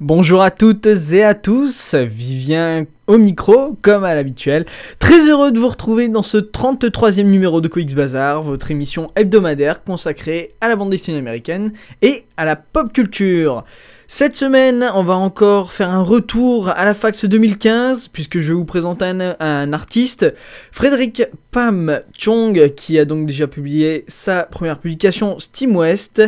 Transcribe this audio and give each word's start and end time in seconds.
Bonjour 0.00 0.42
à 0.42 0.52
toutes 0.52 0.86
et 0.86 1.24
à 1.24 1.34
tous, 1.34 1.96
Vivien 1.96 2.86
au 3.08 3.18
micro, 3.18 3.76
comme 3.82 4.04
à 4.04 4.14
l'habituel. 4.14 4.64
Très 5.00 5.28
heureux 5.28 5.50
de 5.50 5.58
vous 5.58 5.66
retrouver 5.66 6.06
dans 6.06 6.22
ce 6.22 6.38
33e 6.38 7.24
numéro 7.24 7.60
de 7.60 7.66
Comics 7.66 7.96
Bazar, 7.96 8.44
votre 8.44 8.70
émission 8.70 9.08
hebdomadaire 9.16 9.82
consacrée 9.82 10.54
à 10.60 10.68
la 10.68 10.76
bande 10.76 10.90
dessinée 10.90 11.18
américaine 11.18 11.72
et 12.00 12.26
à 12.36 12.44
la 12.44 12.54
pop 12.54 12.92
culture. 12.92 13.64
Cette 14.06 14.36
semaine, 14.36 14.88
on 14.94 15.02
va 15.02 15.16
encore 15.16 15.72
faire 15.72 15.90
un 15.90 16.02
retour 16.02 16.68
à 16.68 16.84
la 16.84 16.94
fax 16.94 17.24
2015, 17.24 18.06
puisque 18.06 18.38
je 18.38 18.52
vais 18.52 18.54
vous 18.54 18.64
présenter 18.64 19.04
un, 19.04 19.34
un 19.40 19.72
artiste, 19.72 20.32
Frédéric 20.70 21.24
Pam 21.50 22.02
Chong, 22.16 22.72
qui 22.76 23.00
a 23.00 23.04
donc 23.04 23.26
déjà 23.26 23.48
publié 23.48 24.04
sa 24.06 24.44
première 24.44 24.78
publication 24.78 25.40
Steam 25.40 25.74
West. 25.74 26.22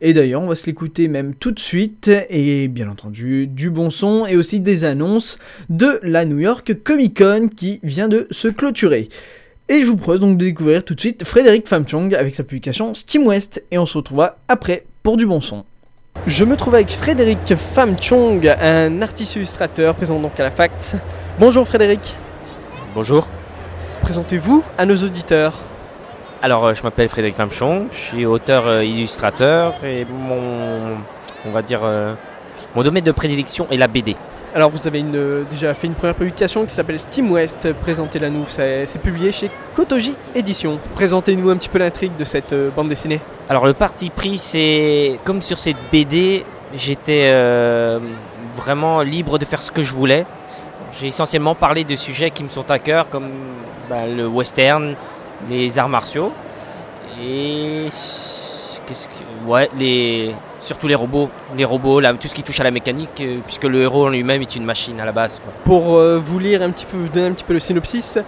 Et 0.00 0.12
d'ailleurs, 0.12 0.42
on 0.42 0.48
va 0.48 0.54
se 0.54 0.66
l'écouter 0.66 1.08
même 1.08 1.34
tout 1.34 1.52
de 1.52 1.58
suite, 1.60 2.10
et 2.28 2.68
bien 2.68 2.88
entendu, 2.88 3.46
du 3.46 3.70
bon 3.70 3.90
son, 3.90 4.26
et 4.26 4.36
aussi 4.36 4.60
des 4.60 4.84
annonces 4.84 5.38
de 5.70 6.00
la 6.02 6.24
New 6.24 6.38
York 6.38 6.82
Comic 6.82 7.18
Con 7.18 7.48
qui 7.48 7.80
vient 7.82 8.08
de 8.08 8.26
se 8.30 8.48
clôturer. 8.48 9.08
Et 9.68 9.80
je 9.80 9.86
vous 9.86 9.96
propose 9.96 10.20
donc 10.20 10.36
de 10.36 10.44
découvrir 10.44 10.84
tout 10.84 10.94
de 10.94 11.00
suite 11.00 11.24
Frédéric 11.24 11.68
Famchong 11.68 12.14
avec 12.14 12.34
sa 12.34 12.42
publication 12.42 12.92
Steam 12.92 13.26
West, 13.26 13.64
et 13.70 13.78
on 13.78 13.86
se 13.86 13.96
retrouvera 13.96 14.36
après 14.48 14.84
pour 15.02 15.16
du 15.16 15.26
bon 15.26 15.40
son. 15.40 15.64
Je 16.26 16.44
me 16.44 16.56
trouve 16.56 16.74
avec 16.74 16.90
Frédéric 16.90 17.54
Famchong, 17.56 18.46
un 18.60 19.00
artiste 19.00 19.36
illustrateur 19.36 19.94
présent 19.94 20.20
donc 20.20 20.38
à 20.38 20.42
la 20.42 20.50
FACT. 20.50 20.96
Bonjour 21.40 21.66
Frédéric, 21.66 22.16
Bonjour. 22.94 23.26
présentez-vous 24.02 24.62
à 24.76 24.86
nos 24.86 24.96
auditeurs. 24.96 25.62
Alors, 26.44 26.66
euh, 26.66 26.74
je 26.74 26.82
m'appelle 26.82 27.08
Frédéric 27.08 27.36
Famchon, 27.36 27.86
je 27.90 27.96
suis 27.96 28.26
auteur 28.26 28.66
euh, 28.66 28.84
illustrateur 28.84 29.82
et 29.82 30.04
mon, 30.04 30.98
on 31.46 31.50
va 31.50 31.62
dire, 31.62 31.80
euh, 31.82 32.12
mon 32.74 32.82
domaine 32.82 33.02
de 33.02 33.12
prédilection 33.12 33.66
est 33.70 33.78
la 33.78 33.86
BD. 33.86 34.14
Alors 34.54 34.68
vous 34.68 34.86
avez 34.86 34.98
une, 34.98 35.46
déjà 35.48 35.72
fait 35.72 35.86
une 35.86 35.94
première 35.94 36.14
publication 36.14 36.66
qui 36.66 36.74
s'appelle 36.74 37.00
Steam 37.00 37.32
West, 37.32 37.72
présentez-la 37.80 38.28
nous, 38.28 38.44
c'est 38.46 38.84
c'est 38.86 38.98
publié 38.98 39.32
chez 39.32 39.50
Kotoji 39.74 40.16
Édition. 40.34 40.78
Présentez-nous 40.94 41.48
un 41.48 41.56
petit 41.56 41.70
peu 41.70 41.78
l'intrigue 41.78 42.14
de 42.18 42.24
cette 42.24 42.54
bande 42.76 42.90
dessinée. 42.90 43.20
Alors, 43.48 43.64
le 43.64 43.72
parti 43.72 44.10
pris, 44.10 44.36
c'est 44.36 45.18
comme 45.24 45.40
sur 45.40 45.56
cette 45.58 45.78
BD, 45.90 46.44
j'étais 46.74 47.30
euh, 47.32 48.00
vraiment 48.52 49.00
libre 49.00 49.38
de 49.38 49.46
faire 49.46 49.62
ce 49.62 49.72
que 49.72 49.80
je 49.80 49.94
voulais. 49.94 50.26
J'ai 51.00 51.06
essentiellement 51.06 51.54
parlé 51.54 51.84
de 51.84 51.96
sujets 51.96 52.30
qui 52.30 52.44
me 52.44 52.50
sont 52.50 52.70
à 52.70 52.78
cœur, 52.78 53.08
comme 53.08 53.30
bah, 53.88 54.06
le 54.06 54.26
western, 54.26 54.94
les 55.48 55.78
arts 55.78 55.88
martiaux. 55.88 56.32
Et 57.20 57.86
qu'est-ce 58.86 59.08
que 59.08 59.46
ouais 59.46 59.68
les 59.78 60.34
surtout 60.64 60.88
les 60.88 60.94
robots, 60.94 61.28
les 61.56 61.64
robots, 61.64 62.00
tout 62.18 62.28
ce 62.28 62.34
qui 62.34 62.42
touche 62.42 62.58
à 62.60 62.64
la 62.64 62.70
mécanique, 62.70 63.20
euh, 63.20 63.38
puisque 63.44 63.64
le 63.64 63.82
héros 63.82 64.06
en 64.06 64.08
lui-même 64.08 64.40
est 64.40 64.56
une 64.56 64.64
machine 64.64 64.98
à 64.98 65.04
la 65.04 65.12
base. 65.12 65.40
Pour 65.64 65.94
euh, 65.94 66.18
vous 66.18 66.38
lire 66.38 66.62
un 66.62 66.70
petit 66.70 66.86
peu, 66.86 66.96
vous 66.96 67.08
donner 67.08 67.26
un 67.26 67.32
petit 67.32 67.44
peu 67.44 67.52
le 67.52 67.60
synopsis, 67.60 68.18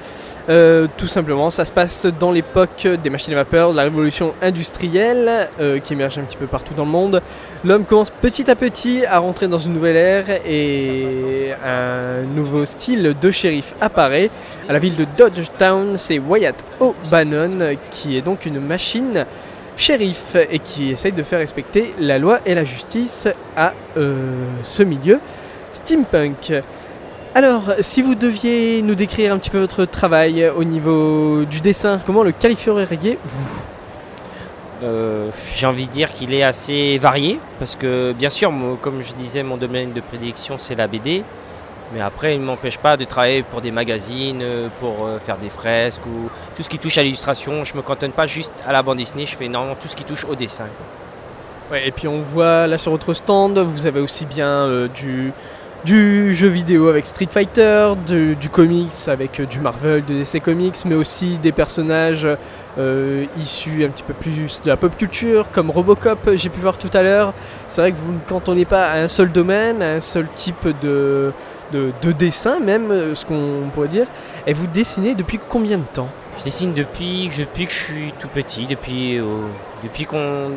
euh, 0.48 0.86
tout 0.98 1.08
simplement, 1.08 1.50
ça 1.50 1.64
se 1.64 1.72
passe 1.72 2.06
dans 2.06 2.30
l'époque 2.30 2.86
des 3.02 3.10
machines 3.10 3.32
à 3.32 3.36
vapeur, 3.36 3.72
de 3.72 3.76
la 3.76 3.84
révolution 3.84 4.34
industrielle 4.42 5.48
qui 5.82 5.94
émerge 5.94 6.19
un 6.19 6.22
petit 6.22 6.36
peu 6.36 6.47
partout 6.47 6.74
dans 6.74 6.84
le 6.84 6.91
monde. 6.91 7.22
L'homme 7.64 7.84
commence 7.84 8.10
petit 8.10 8.48
à 8.50 8.54
petit 8.54 9.04
à 9.06 9.18
rentrer 9.18 9.48
dans 9.48 9.58
une 9.58 9.72
nouvelle 9.72 9.97
ère 9.97 10.26
et 10.47 11.53
un 11.64 12.22
nouveau 12.22 12.64
style 12.64 13.16
de 13.20 13.30
shérif 13.30 13.74
apparaît. 13.80 14.30
À 14.68 14.72
la 14.72 14.78
ville 14.78 14.94
de 14.94 15.06
Dodgetown, 15.16 15.97
c'est 15.97 16.18
Wyatt 16.18 16.62
O'Bannon 16.80 17.76
qui 17.91 18.16
est 18.16 18.22
donc 18.22 18.47
une 18.47 18.60
machine 18.60 19.26
shérif 19.76 20.37
et 20.50 20.59
qui 20.59 20.91
essaye 20.91 21.12
de 21.12 21.22
faire 21.22 21.38
respecter 21.38 21.94
la 21.98 22.19
loi 22.19 22.41
et 22.47 22.54
la 22.54 22.64
justice 22.64 23.28
à 23.56 23.75
euh, 23.97 24.47
ce 24.62 24.82
milieu 24.82 25.20
steampunk. 25.72 26.53
Alors, 27.34 27.75
si 27.81 28.00
vous 28.00 28.15
deviez 28.15 28.81
nous 28.81 28.94
décrire 28.94 29.32
un 29.32 29.38
petit 29.38 29.50
peu 29.50 29.59
votre 29.59 29.84
travail 29.84 30.48
au 30.56 30.65
niveau 30.65 31.44
du 31.44 31.60
dessin, 31.60 32.00
comment 32.04 32.22
le 32.22 32.32
qualifieriez-vous? 32.32 33.62
Euh, 34.82 35.28
J'ai 35.54 35.66
envie 35.66 35.86
de 35.86 35.92
dire 35.92 36.12
qu'il 36.15 36.32
est 36.32 36.42
assez 36.42 36.97
varié, 36.98 37.38
parce 37.59 37.76
que 37.76 38.12
bien 38.12 38.31
sûr, 38.31 38.53
comme 38.81 39.03
je 39.03 39.12
disais, 39.15 39.42
mon 39.42 39.59
domaine 39.59 39.92
de 39.92 40.00
prédilection 40.00 40.56
c'est 40.59 40.75
la 40.75 40.86
BD. 40.86 41.25
Mais 41.92 42.00
après, 42.00 42.34
il 42.34 42.41
ne 42.41 42.47
m'empêche 42.47 42.78
pas 42.78 42.97
de 42.97 43.04
travailler 43.04 43.42
pour 43.42 43.60
des 43.60 43.70
magazines, 43.70 44.41
euh, 44.42 44.69
pour 44.80 45.06
euh, 45.06 45.19
faire 45.19 45.38
des 45.38 45.48
fresques 45.48 46.04
ou 46.06 46.28
tout 46.56 46.62
ce 46.62 46.69
qui 46.69 46.78
touche 46.78 46.98
à 46.98 47.02
l'illustration. 47.02 47.64
Je 47.64 47.76
me 47.76 47.82
cantonne 47.82 48.12
pas 48.12 48.26
juste 48.26 48.52
à 48.66 48.72
la 48.72 48.82
bande 48.82 48.98
dessinée, 48.98 49.26
je 49.26 49.36
fais 49.36 49.44
énormément 49.44 49.76
tout 49.80 49.88
ce 49.88 49.94
qui 49.94 50.04
touche 50.04 50.24
au 50.24 50.34
dessin. 50.34 50.66
Ouais, 51.70 51.86
et 51.86 51.92
puis 51.92 52.08
on 52.08 52.20
voit 52.20 52.66
là 52.66 52.78
sur 52.78 52.92
votre 52.92 53.14
stand, 53.14 53.58
vous 53.58 53.86
avez 53.86 54.00
aussi 54.00 54.24
bien 54.26 54.48
euh, 54.48 54.88
du, 54.88 55.32
jeu 56.34 56.48
vidéo 56.48 56.88
avec 56.88 57.06
Street 57.06 57.28
Fighter, 57.30 57.92
du 58.06 58.48
comics 58.48 58.92
avec 59.06 59.41
du 59.41 59.60
Marvel, 59.60 60.04
de 60.04 60.14
DC 60.14 60.42
Comics, 60.42 60.78
mais 60.84 60.97
aussi 60.97 61.38
des 61.38 61.53
personnages 61.53 62.26
issus 63.38 63.84
un 63.84 63.88
petit 63.88 64.03
peu 64.03 64.12
plus 64.12 64.60
de 64.62 64.68
la 64.68 64.76
pop 64.76 64.97
culture, 64.97 65.48
comme 65.53 65.70
Robocop, 65.70 66.30
j'ai 66.34 66.48
pu 66.48 66.58
voir 66.58 66.76
tout 66.76 66.91
à 66.92 67.03
l'heure. 67.03 67.34
C'est 67.68 67.82
vrai 67.82 67.92
que 67.92 67.98
vous 67.98 68.12
ne 68.12 68.18
cantonnez 68.18 68.64
pas 68.64 68.84
à 68.88 68.98
un 68.98 69.06
seul 69.06 69.30
domaine, 69.30 69.80
à 69.80 69.92
un 69.92 70.00
seul 70.00 70.26
type 70.34 70.66
de, 70.82 71.32
de, 71.72 71.93
de 72.03 72.12
dessin, 72.12 72.60
même, 72.60 72.91
euh, 72.91 73.15
ce 73.15 73.25
qu'on 73.25 73.71
pourrait 73.75 73.88
dire. 73.88 74.06
Et 74.47 74.53
vous 74.53 74.66
dessinez 74.66 75.15
depuis 75.15 75.38
combien 75.49 75.78
de 75.78 75.84
temps? 75.93 76.09
Je 76.38 76.44
dessine 76.44 76.75
depuis, 76.75 77.31
depuis 77.37 77.66
que 77.66 77.72
je 77.72 77.78
suis 77.78 78.12
tout 78.19 78.28
petit, 78.28 78.66
depuis, 78.66 79.19
euh, 79.19 79.25
depuis 79.82 80.04
qu'on. 80.04 80.50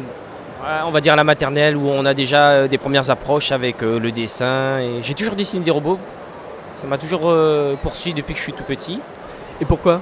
On 0.85 0.91
va 0.91 0.99
dire 0.99 1.15
la 1.15 1.23
maternelle 1.23 1.77
où 1.77 1.87
on 1.87 2.05
a 2.05 2.13
déjà 2.13 2.49
euh, 2.49 2.67
des 2.67 2.77
premières 2.77 3.09
approches 3.09 3.53
avec 3.53 3.81
euh, 3.81 3.97
le 3.97 4.11
dessin. 4.11 4.79
Et 4.79 5.01
j'ai 5.01 5.13
toujours 5.13 5.35
dessiné 5.35 5.63
des 5.63 5.71
robots. 5.71 5.99
Ça 6.75 6.85
m'a 6.85 6.97
toujours 6.97 7.21
euh, 7.25 7.75
poursuivi 7.81 8.13
depuis 8.13 8.33
que 8.33 8.39
je 8.39 8.43
suis 8.43 8.53
tout 8.53 8.63
petit. 8.65 8.99
Et 9.61 9.65
pourquoi? 9.65 10.01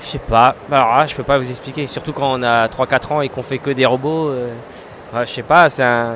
Je 0.00 0.04
sais 0.04 0.18
pas. 0.18 0.56
Alors 0.72 0.96
là, 0.96 1.06
je 1.06 1.14
peux 1.14 1.22
pas 1.22 1.38
vous 1.38 1.48
expliquer. 1.48 1.86
Surtout 1.86 2.12
quand 2.12 2.32
on 2.32 2.42
a 2.42 2.66
3-4 2.66 3.12
ans 3.12 3.20
et 3.20 3.28
qu'on 3.28 3.42
fait 3.44 3.58
que 3.58 3.70
des 3.70 3.86
robots. 3.86 4.28
euh, 4.28 4.48
ouais, 5.14 5.24
je 5.24 5.32
sais 5.32 5.42
pas, 5.42 5.70
c'est 5.70 5.84
un, 5.84 6.14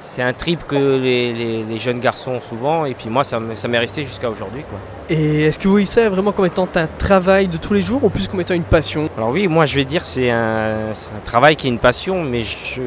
c'est 0.00 0.22
un 0.22 0.32
trip 0.32 0.66
que 0.66 0.74
les, 0.76 1.32
les- 1.32 1.62
les 1.62 1.78
jeunes 1.78 2.00
garçons 2.00 2.32
ont 2.32 2.40
souvent. 2.40 2.84
Et 2.86 2.94
puis 2.94 3.08
moi, 3.08 3.22
ça 3.24 3.38
me- 3.38 3.54
ça 3.54 3.68
m'est 3.68 3.78
resté 3.78 4.02
jusqu'à 4.02 4.30
aujourd'hui. 4.30 4.62
quoi. 4.68 4.78
Et 5.08 5.44
est-ce 5.44 5.58
que 5.58 5.64
vous 5.64 5.72
voyez 5.72 5.86
ça 5.86 6.08
vraiment 6.08 6.32
comme 6.32 6.46
étant 6.46 6.66
un 6.74 6.86
travail 6.98 7.48
de 7.48 7.56
tous 7.56 7.74
les 7.74 7.82
jours 7.82 8.02
ou 8.04 8.08
plus 8.10 8.26
comme 8.28 8.40
étant 8.40 8.54
une 8.54 8.62
passion? 8.62 9.08
Alors 9.16 9.30
oui, 9.30 9.46
moi 9.48 9.66
je 9.66 9.74
vais 9.76 9.84
dire 9.84 10.04
c'est 10.04 10.30
un, 10.30 10.92
travail 11.24 11.56
qui 11.56 11.66
est 11.66 11.70
une 11.70 11.78
passion, 11.78 12.22
mais 12.22 12.42
je 12.42 12.80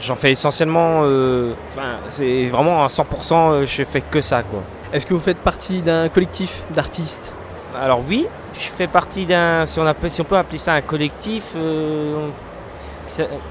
j'en 0.00 0.14
fais 0.14 0.32
essentiellement, 0.32 1.00
euh, 1.02 1.52
enfin 1.68 1.98
c'est 2.08 2.44
vraiment 2.44 2.82
à 2.84 2.86
100%, 2.88 3.50
euh, 3.52 3.64
je 3.66 3.84
fais 3.84 4.00
que 4.00 4.20
ça 4.20 4.42
quoi. 4.42 4.60
Est-ce 4.92 5.04
que 5.04 5.12
vous 5.14 5.20
faites 5.20 5.38
partie 5.38 5.82
d'un 5.82 6.08
collectif 6.08 6.62
d'artistes? 6.72 7.32
Alors 7.78 8.02
oui, 8.08 8.26
je 8.54 8.60
fais 8.60 8.86
partie 8.86 9.26
d'un, 9.26 9.66
si 9.66 9.78
on, 9.78 9.86
appelle- 9.86 10.10
si 10.10 10.20
on 10.20 10.24
peut 10.24 10.36
appeler 10.36 10.58
ça 10.58 10.72
un 10.74 10.80
collectif, 10.80 11.52
euh, 11.56 12.28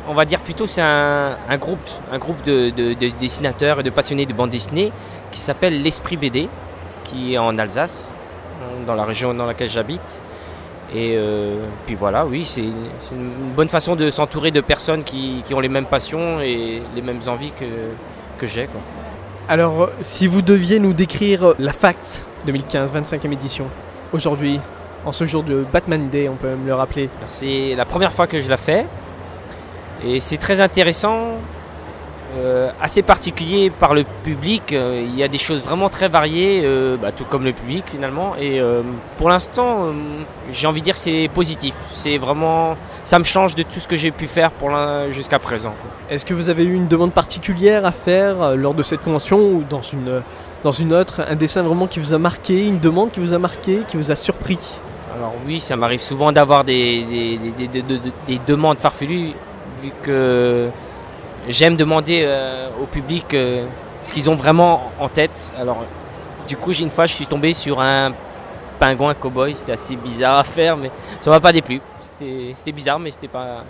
on, 0.07 0.13
va 0.13 0.25
dire 0.25 0.39
plutôt 0.39 0.67
c'est 0.67 0.81
un, 0.81 1.37
un 1.49 1.57
groupe, 1.57 1.79
un 2.11 2.17
groupe 2.17 2.41
de, 2.43 2.69
de- 2.69 2.93
de 2.93 3.09
dessinateurs 3.19 3.79
et 3.79 3.83
de 3.83 3.89
passionnés 3.89 4.25
de 4.25 4.33
bande 4.33 4.49
dessinée 4.49 4.91
qui 5.31 5.39
s'appelle 5.39 5.81
l'Esprit 5.81 6.17
BD, 6.17 6.49
qui 7.03 7.33
est 7.33 7.37
en 7.37 7.57
Alsace, 7.57 8.13
dans 8.87 8.95
la 8.95 9.03
région 9.03 9.33
dans 9.33 9.45
laquelle 9.45 9.69
j'habite. 9.69 10.21
Et 10.93 11.13
euh, 11.15 11.57
puis 11.85 11.93
voilà, 11.95 12.25
oui, 12.25 12.45
c'est 12.45 12.61
une, 12.61 13.53
bonne 13.55 13.69
façon 13.69 13.95
de 13.95 14.09
s'entourer 14.09 14.49
de 14.51 14.61
personnes 14.61 15.03
qui, 15.03 15.43
qui 15.45 15.53
ont 15.53 15.59
les 15.59 15.69
mêmes 15.69 15.85
passions 15.85 16.39
et 16.39 16.81
les 16.95 17.01
mêmes 17.01 17.19
envies 17.27 17.51
que, 17.51 17.65
que 18.39 18.47
j'ai. 18.47 18.67
Alors, 19.47 19.89
si 20.01 20.25
vous 20.25 20.41
deviez 20.41 20.79
nous 20.79 20.93
décrire 20.93 21.53
la 21.59 21.73
FACT 21.73 22.25
2015, 22.45 22.93
25e 22.93 23.31
édition, 23.33 23.65
aujourd'hui, 24.13 24.59
en 25.05 25.11
ce 25.11 25.25
jour 25.25 25.43
de 25.43 25.65
Batman 25.71 26.09
Day, 26.09 26.27
on 26.27 26.35
peut 26.35 26.47
même 26.47 26.65
le 26.65 26.73
rappeler. 26.73 27.09
C'est 27.27 27.75
la 27.75 27.85
première 27.85 28.13
fois 28.13 28.25
que 28.27 28.39
je 28.39 28.49
la 28.49 28.57
fais. 28.57 28.85
Et 30.05 30.19
c'est 30.19 30.37
très 30.37 30.61
intéressant 30.61 31.37
euh, 32.37 32.69
assez 32.81 33.01
particulier 33.01 33.69
par 33.69 33.93
le 33.93 34.05
public. 34.23 34.71
Euh, 34.71 35.03
il 35.03 35.15
y 35.17 35.23
a 35.23 35.27
des 35.27 35.37
choses 35.37 35.63
vraiment 35.63 35.89
très 35.89 36.07
variées, 36.07 36.61
euh, 36.63 36.95
bah, 36.95 37.11
tout 37.11 37.25
comme 37.25 37.43
le 37.43 37.53
public 37.53 37.85
finalement. 37.87 38.35
Et 38.39 38.61
pour 39.17 39.29
l'instant, 39.29 39.87
j'ai 40.51 40.67
envie 40.67 40.81
de 40.81 40.85
dire 40.85 40.93
que 40.93 40.99
c'est 40.99 41.29
positif. 41.33 41.73
C'est 41.91 42.17
vraiment, 42.17 42.77
ça 43.03 43.19
me 43.19 43.23
change 43.23 43.55
de 43.55 43.63
tout 43.63 43.79
ce 43.79 43.87
que 43.87 43.97
j'ai 43.97 44.11
pu 44.11 44.27
faire 44.27 44.51
pour 44.51 44.71
jusqu'à 45.11 45.39
présent. 45.39 45.73
Est-ce 46.09 46.25
que 46.25 46.33
vous 46.33 46.49
avez 46.49 46.63
eu 46.63 46.73
une 46.73 46.87
demande 46.87 47.13
particulière 47.13 47.85
à 47.85 47.91
faire 47.91 48.55
lors 48.55 48.73
de 48.73 48.83
cette 48.83 49.01
convention 49.01 49.37
ou 49.39 49.63
dans 49.69 49.81
une, 49.81 50.21
dans 50.63 50.71
une 50.71 50.93
autre? 50.93 51.21
Un 51.27 51.35
dessin 51.35 51.63
vraiment 51.63 51.87
qui 51.87 51.99
vous 51.99 52.13
a 52.13 52.17
marqué, 52.19 52.67
une 52.67 52.79
demande 52.79 53.11
qui 53.11 53.19
vous 53.19 53.33
a 53.33 53.39
marqué, 53.39 53.81
qui 53.87 53.97
vous 53.97 54.11
a 54.11 54.15
surpris? 54.15 54.59
Alors 55.17 55.33
oui, 55.45 55.59
ça 55.59 55.75
m'arrive 55.75 55.99
souvent 56.01 56.31
d'avoir 56.31 56.63
des- 56.63 57.03
des 58.27 58.39
demandes 58.47 58.77
farfelues, 58.77 59.33
vu 59.81 59.91
que 60.01 60.69
j'aime 61.47 61.75
demander 61.75 62.23
euh, 62.23 62.69
au 62.81 62.85
public 62.85 63.33
euh, 63.33 63.65
ce 64.03 64.13
qu'ils 64.13 64.29
ont 64.29 64.35
vraiment 64.35 64.91
en 64.99 65.09
tête. 65.09 65.53
Alors 65.57 65.83
du 66.47 66.55
coup, 66.55 66.71
une 66.71 66.91
fois, 66.91 67.05
je 67.05 67.13
suis 67.13 67.27
tombé 67.27 67.53
sur 67.53 67.79
un 67.79 68.13
pingouin 68.79 69.13
cowboy, 69.13 69.55
c'était 69.55 69.73
assez 69.73 69.95
bizarre 69.95 70.37
à 70.37 70.43
faire, 70.43 70.77
mais 70.77 70.91
ça 71.19 71.29
m'a 71.29 71.39
pas 71.39 71.51
déplu. 71.51 71.81
C'était 71.99 72.71
bizarre, 72.71 72.99
mais 72.99 73.11
c'était 73.11 73.27
pas, 73.27 73.63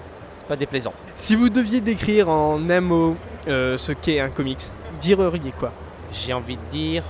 pas 0.47 0.55
déplaisant. 0.55 0.93
Si 1.15 1.35
vous 1.35 1.49
deviez 1.49 1.81
décrire 1.81 2.29
en 2.29 2.69
un 2.69 2.81
mot 2.81 3.15
euh, 3.47 3.77
ce 3.77 3.91
qu'est 3.91 4.19
un 4.19 4.29
comics, 4.29 4.71
diriez 5.01 5.51
quoi? 5.57 5.71
J'ai 6.11 6.33
envie 6.33 6.57
de 6.57 6.71
dire 6.71 7.03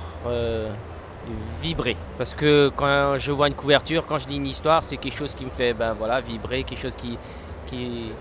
vibrer. 1.61 1.95
Parce 2.17 2.33
que 2.33 2.71
quand 2.75 3.17
je 3.17 3.31
vois 3.31 3.47
une 3.47 3.53
couverture, 3.53 4.05
quand 4.05 4.17
je 4.17 4.27
lis 4.27 4.37
une 4.37 4.47
histoire, 4.47 4.83
c'est 4.83 4.97
quelque 4.97 5.15
chose 5.15 5.35
qui 5.35 5.45
me 5.45 5.49
fait 5.49 5.73
ben, 5.73 5.93
voilà, 5.93 6.21
vibrer, 6.21 6.63
quelque 6.63 6.81
chose 6.81 6.95
qui, 6.95 7.17
qui, 7.67 8.11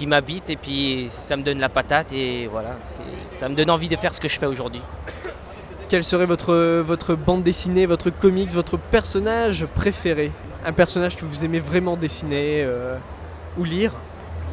qui 0.00 0.06
m'habite 0.06 0.48
et 0.48 0.56
puis 0.56 1.10
ça 1.10 1.36
me 1.36 1.42
donne 1.42 1.58
la 1.58 1.68
patate 1.68 2.10
et 2.14 2.46
voilà, 2.46 2.70
ça 3.38 3.50
me 3.50 3.54
donne 3.54 3.68
envie 3.68 3.86
de 3.86 3.96
faire 3.96 4.14
ce 4.14 4.20
que 4.22 4.28
je 4.28 4.38
fais 4.38 4.46
aujourd'hui. 4.46 4.80
Quelle 5.90 6.04
serait 6.04 6.24
votre, 6.24 6.54
votre 6.80 7.14
bande 7.14 7.42
dessinée, 7.42 7.84
votre 7.84 8.08
comics, 8.08 8.50
votre 8.52 8.78
personnage 8.78 9.66
préféré? 9.74 10.32
Un 10.64 10.72
personnage 10.72 11.16
que 11.16 11.26
vous 11.26 11.44
aimez 11.44 11.58
vraiment 11.58 11.98
dessiner 11.98 12.62
euh, 12.64 12.96
ou 13.58 13.64
lire? 13.64 13.92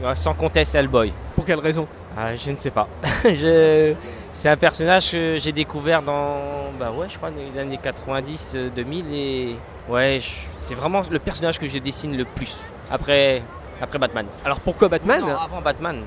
Euh, 0.03 0.13
Sans 0.15 0.33
conteste 0.33 0.75
Hellboy. 0.75 1.13
Pour 1.35 1.45
quelle 1.45 1.59
raison? 1.59 1.87
Ah, 2.17 2.35
je 2.35 2.51
ne 2.51 2.57
sais 2.57 2.71
pas. 2.71 2.89
Je- 3.23 3.93
C'est 4.33 4.49
un 4.49 4.57
personnage 4.57 5.11
que 5.11 5.37
j'ai 5.39 5.53
découvert 5.53 6.01
dans, 6.01 6.71
bah 6.77 6.91
ouais, 6.91 7.07
je 7.09 7.15
crois, 7.17 7.29
dans 7.31 7.37
les 7.53 7.57
années 7.57 7.79
90, 7.81 8.51
euh, 8.55 8.69
2000 8.75 9.05
et 9.13 9.55
ouais, 9.87 10.19
je- 10.19 10.29
c'est 10.59 10.75
vraiment 10.75 11.03
le 11.09 11.19
personnage 11.19 11.57
que 11.57 11.67
je 11.67 11.77
dessine 11.79 12.17
le 12.17 12.25
plus 12.25 12.57
après, 12.91 13.41
après 13.81 13.99
Batman. 13.99 14.25
Alors 14.45 14.59
pourquoi 14.59 14.87
Batman 14.89 15.21
Non, 15.21 15.37
avant 15.37 15.61
Batman. 15.61 16.01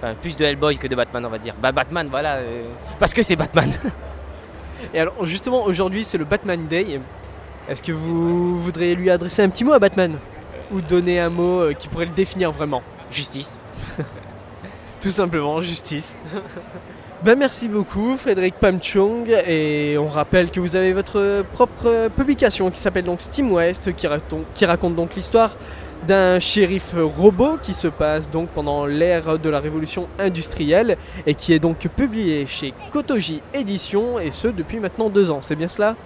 Enfin, 0.00 0.14
plus 0.14 0.36
de 0.36 0.44
Hellboy 0.44 0.76
que 0.78 0.86
de 0.86 0.94
Batman, 0.94 1.24
on 1.26 1.28
va 1.28 1.38
dire. 1.38 1.54
Bah, 1.60 1.72
Batman, 1.72 2.06
voilà. 2.10 2.36
euh, 2.36 2.64
parce 3.00 3.12
que 3.12 3.22
c'est 3.22 3.36
Batman. 3.36 3.70
Et 4.94 5.00
alors 5.00 5.26
justement 5.26 5.64
aujourd'hui 5.64 6.04
c'est 6.04 6.18
le 6.18 6.24
Batman 6.24 6.66
Day. 6.68 7.00
Est-ce 7.68 7.82
que 7.82 7.92
vous 7.92 8.58
voudriez 8.62 8.94
lui 8.94 9.10
adresser 9.10 9.42
un 9.42 9.48
petit 9.48 9.64
mot 9.64 9.72
à 9.72 9.78
Batman? 9.78 10.16
Ou 10.70 10.80
donner 10.80 11.18
un 11.18 11.30
mot 11.30 11.60
euh, 11.60 11.72
qui 11.72 11.88
pourrait 11.88 12.04
le 12.06 12.12
définir 12.12 12.52
vraiment? 12.52 12.82
Justice. 13.10 13.58
Tout 15.00 15.10
simplement, 15.10 15.60
justice. 15.60 16.14
ben 17.24 17.36
merci 17.38 17.68
beaucoup 17.68 18.16
Frédéric 18.16 18.54
Pamchong 18.56 19.28
et 19.46 19.96
on 19.98 20.08
rappelle 20.08 20.50
que 20.50 20.60
vous 20.60 20.76
avez 20.76 20.92
votre 20.92 21.44
propre 21.52 22.08
publication 22.16 22.70
qui 22.70 22.78
s'appelle 22.78 23.04
donc 23.04 23.20
Steam 23.20 23.50
West 23.52 23.94
qui, 23.96 24.06
raconte- 24.06 24.44
qui 24.54 24.64
raconte 24.66 24.94
donc 24.94 25.14
l'histoire 25.16 25.56
d'un 26.06 26.38
shérif 26.38 26.94
robot 27.16 27.58
qui 27.62 27.74
se 27.74 27.88
passe 27.88 28.30
donc 28.30 28.48
pendant 28.50 28.86
l'ère 28.86 29.38
de 29.38 29.48
la 29.50 29.60
révolution 29.60 30.08
industrielle 30.18 30.96
et 31.26 31.34
qui 31.34 31.52
est 31.52 31.58
donc 31.58 31.78
publié 31.78 32.46
chez 32.46 32.72
Kotoji 32.90 33.42
Édition 33.52 34.18
et 34.18 34.30
ce 34.30 34.48
depuis 34.48 34.78
maintenant 34.80 35.08
deux 35.10 35.30
ans. 35.30 35.40
C'est 35.42 35.56
bien 35.56 35.68
cela? 35.68 35.96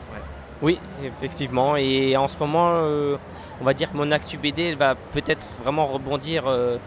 Oui, 0.63 0.79
effectivement. 1.05 1.77
Et 1.77 2.17
en 2.17 2.29
ce 2.29 2.37
moment, 2.39 2.71
euh, 2.75 3.17
on 3.61 3.65
va 3.65 3.75
dire 3.75 3.91
que 3.91 3.97
mon 3.97 4.11
actu 4.13 4.39
BD 4.39 4.75
va 4.75 4.95
peut-être 5.13 5.47
vraiment 5.63 5.87
rebondir 5.87 6.45
euh, 6.47 6.79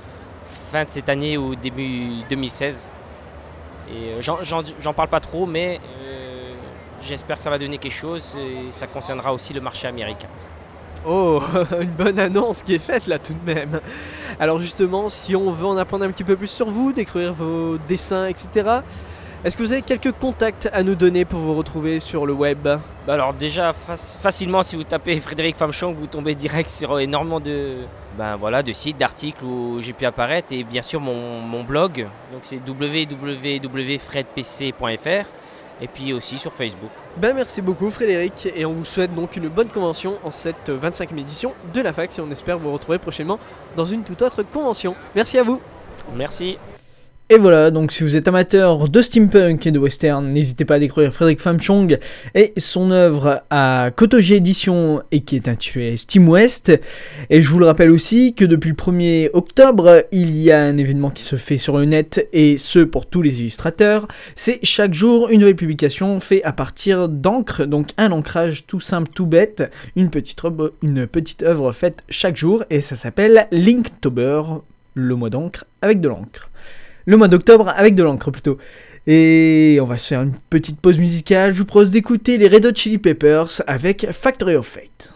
fin 0.72 0.84
de 0.86 0.90
cette 0.90 1.10
année 1.10 1.38
ou 1.38 1.56
début 1.56 2.22
2016. 2.30 2.92
Et 3.90 3.92
euh, 4.14 4.22
j'en- 4.22 4.94
parle 4.94 5.10
pas 5.10 5.20
trop, 5.20 5.46
mais 5.46 5.80
j'espère 7.04 7.38
que 7.38 7.44
ça 7.44 7.50
va 7.50 7.58
donner 7.60 7.78
quelque 7.78 7.94
chose 7.94 8.36
et 8.40 8.72
ça 8.72 8.88
concernera 8.88 9.32
aussi 9.34 9.54
le 9.54 9.62
marché 9.62 9.88
américain. 9.88 10.28
Oh, 11.08 11.42
une 11.82 11.90
bonne 11.92 12.20
annonce 12.20 12.64
qui 12.64 12.76
est 12.76 12.80
faite 12.80 13.08
là 13.08 13.20
tout 13.20 13.34
de 13.34 13.54
même. 13.54 13.80
Alors 14.40 14.60
justement, 14.60 15.10
si 15.10 15.36
on 15.36 15.52
veut 15.52 15.68
en 15.68 15.78
apprendre 15.78 16.06
un 16.06 16.12
petit 16.12 16.24
peu 16.24 16.36
plus 16.36 16.48
sur 16.50 16.70
vous, 16.70 16.92
découvrir 16.94 17.34
vos 17.34 17.78
dessins, 17.88 18.28
etc., 18.28 18.48
est-ce 19.44 19.56
que 19.58 19.62
vous 19.62 19.74
avez 19.74 19.84
quelques 19.84 20.12
contacts 20.14 20.68
à 20.74 20.82
nous 20.82 20.96
donner 20.96 21.24
pour 21.24 21.40
vous 21.40 21.54
retrouver 21.54 22.00
sur 22.00 22.26
le 22.26 22.34
web? 22.34 22.58
Bah 22.64 22.80
alors 23.14 23.36
déjà 23.36 23.74
fac- 23.74 24.18
facilement 24.20 24.64
si 24.64 24.76
vous 24.76 24.84
tapez 24.84 25.20
Frédéric 25.20 25.56
Famchong 25.56 25.94
vous 25.96 26.08
tombez 26.08 26.34
direct 26.34 26.68
sur 26.68 27.00
énormément 27.00 27.40
de 27.40 27.76
ben 28.18 28.38
voilà 28.38 28.64
de 28.64 28.74
sites 28.74 28.98
d'articles 28.98 29.46
où 29.46 29.78
j'ai 29.82 29.94
pu 29.94 30.04
apparaître 30.08 30.48
et 30.52 30.64
bien 30.64 30.82
sûr 30.82 31.00
mon, 31.00 31.42
mon 31.42 31.64
blog 31.64 32.08
donc 32.32 32.40
c'est 32.42 32.60
www.fredpc.fr 32.68 33.46
et 35.82 35.88
puis 35.88 36.14
aussi 36.14 36.38
sur 36.38 36.54
Facebook. 36.54 36.92
Ben 37.18 37.34
merci 37.34 37.62
beaucoup 37.62 37.90
Frédéric 37.90 38.50
et 38.56 38.66
on 38.66 38.74
vous 38.74 38.86
souhaite 38.86 39.14
donc 39.14 39.36
une 39.36 39.48
bonne 39.48 39.70
convention 39.70 40.16
en 40.24 40.32
cette 40.32 40.70
25e 40.70 41.18
édition 41.18 41.54
de 41.74 41.82
la 41.82 41.94
fac 41.94 42.18
et 42.18 42.22
on 42.22 42.32
espère 42.32 42.58
vous 42.60 42.72
retrouver 42.72 42.98
prochainement 42.98 43.40
dans 43.76 43.86
une 43.86 44.04
toute 44.04 44.22
autre 44.22 44.44
convention. 44.44 44.96
Merci 45.16 45.38
à 45.38 45.44
vous 45.44 45.62
Merci. 46.14 46.58
Et 47.32 47.40
voilà, 47.40 47.72
donc 47.72 47.92
si 47.92 48.04
vous 48.04 48.16
êtes 48.16 48.28
amateur 48.28 48.88
de 48.88 49.02
steampunk 49.02 49.66
et 49.66 49.72
de 49.72 49.80
western, 49.80 50.32
n'hésitez 50.32 50.64
pas 50.64 50.76
à 50.76 50.80
découvrir 50.80 51.12
Frédéric 51.12 51.40
Famchong 51.40 51.98
et 52.36 52.54
son 52.58 52.92
œuvre 52.92 53.42
à 53.50 53.90
Kotoji 53.96 54.36
Édition 54.36 55.02
et 55.12 55.22
qui 55.22 55.36
est 55.36 55.48
intitulée 55.48 55.98
Steam 55.98 56.30
West. 56.30 56.72
Et 57.32 57.42
je 57.42 57.50
vous 57.50 57.58
le 57.58 57.66
rappelle 57.66 57.90
aussi 57.90 58.36
que 58.36 58.46
depuis 58.46 58.70
le 58.70 58.76
1er 58.76 59.32
octobre, 59.34 60.04
il 60.12 60.38
y 60.38 60.52
a 60.52 60.62
un 60.62 60.78
événement 60.78 61.10
qui 61.10 61.24
se 61.24 61.36
fait 61.36 61.58
sur 61.58 61.80
le 61.80 61.86
net 61.86 62.30
et 62.32 62.60
ce 62.60 62.78
pour 62.78 63.08
tous 63.08 63.24
les 63.24 63.42
illustrateurs. 63.42 64.08
C'est 64.36 64.60
chaque 64.62 64.94
jour 64.94 65.30
une 65.32 65.40
nouvelle 65.40 65.56
publication 65.56 66.20
faite 66.20 66.42
à 66.44 66.54
partir 66.54 67.10
d'encre, 67.10 67.66
donc 67.66 67.90
un 67.98 68.12
ancrage 68.12 68.68
tout 68.68 68.80
simple, 68.80 69.10
tout 69.12 69.26
bête, 69.26 69.64
une 69.96 70.12
petite, 70.12 70.44
une 70.84 71.08
petite 71.08 71.42
œuvre 71.42 71.72
faite 71.72 72.04
chaque 72.08 72.38
jour 72.38 72.64
et 72.70 72.82
ça 72.82 72.96
s'appelle 72.96 73.48
Linktober, 73.52 74.44
le 74.94 75.16
mois 75.16 75.32
d'encre 75.32 75.66
avec 75.82 76.02
de 76.02 76.08
l'encre 76.08 76.52
le 77.06 77.18
mois 77.18 77.28
d'octobre 77.28 77.74
avec 77.76 77.96
de 77.96 78.04
l'encre 78.04 78.32
plutôt. 78.32 78.58
Et 79.08 79.78
on 79.82 79.86
va 79.86 79.98
se 79.98 80.08
faire 80.08 80.22
une 80.24 80.34
petite 80.50 80.80
pause 80.80 80.98
musicale. 80.98 81.54
Je 81.54 81.60
vous 81.60 81.66
propose 81.66 81.92
d'écouter 81.92 82.38
les 82.38 82.48
Red 82.48 82.66
Hot 82.66 82.76
Chili 82.76 82.98
Peppers 82.98 83.62
avec 83.68 84.08
Factory 84.12 84.56
of 84.56 84.66
Fate. 84.66 85.14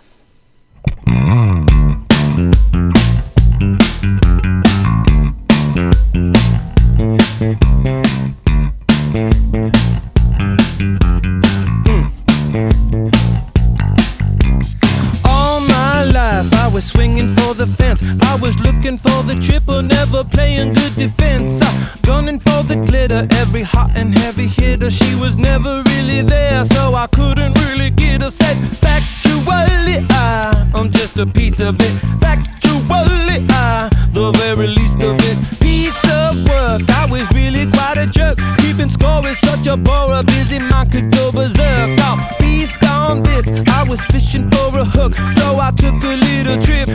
Never 19.81 20.23
playing 20.23 20.73
good 20.73 20.95
defense. 20.95 21.61
I 21.61 21.89
gunning 22.03 22.39
for 22.39 22.63
the 22.63 22.75
glitter, 22.87 23.27
every 23.41 23.61
hot 23.61 23.91
and 23.95 24.13
heavy 24.13 24.47
hitter. 24.47 24.89
She 24.89 25.15
was 25.15 25.37
never 25.37 25.83
really 25.87 26.21
there, 26.21 26.65
so 26.65 26.95
I 26.95 27.07
couldn't 27.07 27.57
really 27.65 27.89
get 27.91 28.21
her 28.21 28.31
set. 28.31 28.57
Factually, 28.83 30.05
I, 30.09 30.71
I'm 30.73 30.91
just 30.91 31.17
a 31.17 31.25
piece 31.25 31.59
of 31.59 31.75
it. 31.75 31.93
Factually, 32.23 33.45
I, 33.51 33.89
the 34.11 34.31
very 34.41 34.67
least 34.67 35.01
of 35.01 35.15
it. 35.29 35.37
Piece 35.61 36.03
of 36.21 36.43
work, 36.49 36.81
I 37.01 37.05
was 37.09 37.29
really 37.31 37.69
quite 37.71 37.97
a 37.97 38.07
jerk. 38.07 38.37
Keeping 38.57 38.89
score 38.89 39.25
is 39.27 39.39
such 39.39 39.67
a 39.67 39.77
bore, 39.77 40.13
a 40.13 40.23
busy 40.23 40.59
mind 40.59 40.91
could 40.91 41.11
go 41.11 41.31
berserk. 41.31 41.89
Now, 41.97 42.17
feast 42.39 42.83
on 42.85 43.23
this, 43.23 43.45
I 43.69 43.83
was 43.83 44.03
fishing 44.05 44.49
for 44.51 44.77
a 44.77 44.85
hook, 44.85 45.13
so 45.37 45.59
I 45.59 45.71
took 45.77 46.03
a 46.03 46.15
little 46.27 46.57
trip 46.61 46.89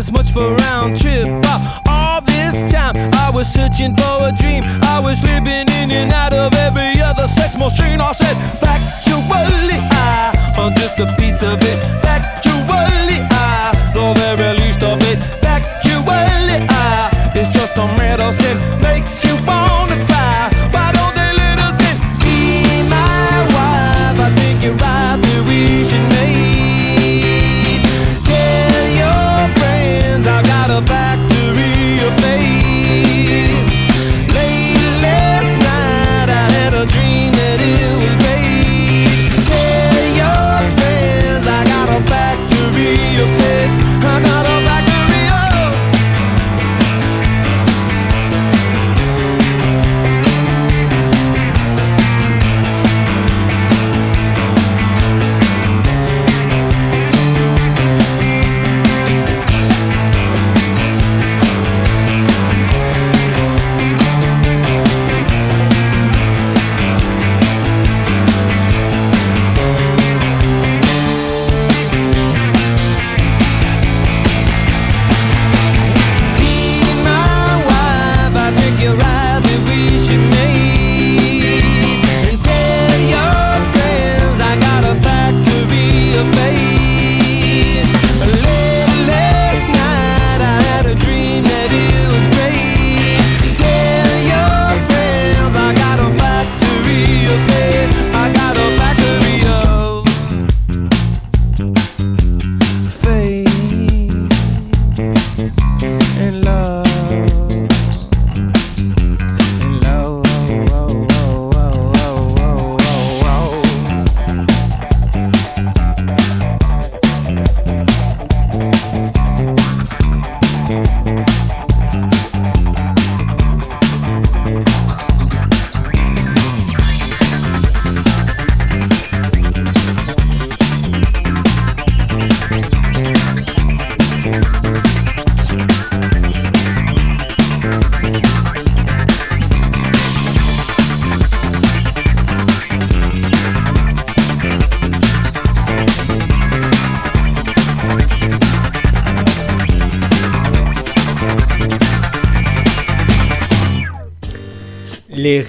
as 0.00 0.10
much 0.10 0.30
for 0.32 0.48
round 0.64 0.98
trip. 0.98 1.28
Uh, 1.44 1.78
all 1.86 2.22
this 2.22 2.64
time, 2.72 2.96
I 2.96 3.30
was 3.34 3.46
searching 3.46 3.94
for 3.94 4.16
a 4.24 4.32
dream. 4.32 4.64
I 4.96 4.98
was 4.98 5.22
living 5.22 5.68
in 5.68 5.90
and 5.92 6.10
out 6.10 6.32
of 6.32 6.54
every 6.54 7.02
other 7.02 7.28
sex 7.28 7.54
machine. 7.54 8.00
I 8.00 8.12
said, 8.12 8.34
factually, 8.64 9.76
I 9.76 10.32
am 10.56 10.72
just 10.74 10.98
a 10.98 11.06
piece 11.20 11.42
of 11.42 11.60
it. 11.60 11.78
Factually, 12.00 12.39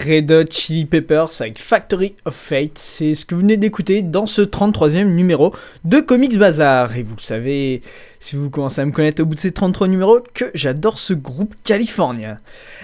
Red 0.01 0.31
Hot 0.31 0.49
Chili 0.49 0.85
Peppers 0.85 1.29
avec 1.41 1.59
Factory 1.59 2.15
of 2.25 2.33
Fate, 2.33 2.77
c'est 2.77 3.13
ce 3.13 3.25
que 3.25 3.35
vous 3.35 3.41
venez 3.41 3.57
d'écouter 3.57 4.01
dans 4.01 4.25
ce 4.25 4.41
33e 4.41 5.03
numéro 5.03 5.53
de 5.83 5.99
Comics 5.99 6.39
Bazar. 6.39 6.97
Et 6.97 7.03
vous 7.03 7.15
le 7.15 7.21
savez, 7.21 7.81
si 8.19 8.35
vous 8.35 8.49
commencez 8.49 8.81
à 8.81 8.85
me 8.85 8.91
connaître 8.91 9.21
au 9.21 9.25
bout 9.25 9.35
de 9.35 9.39
ces 9.39 9.51
33 9.51 9.87
numéros, 9.87 10.19
que 10.33 10.45
j'adore 10.55 10.97
ce 10.97 11.13
groupe 11.13 11.53
californien. 11.63 12.37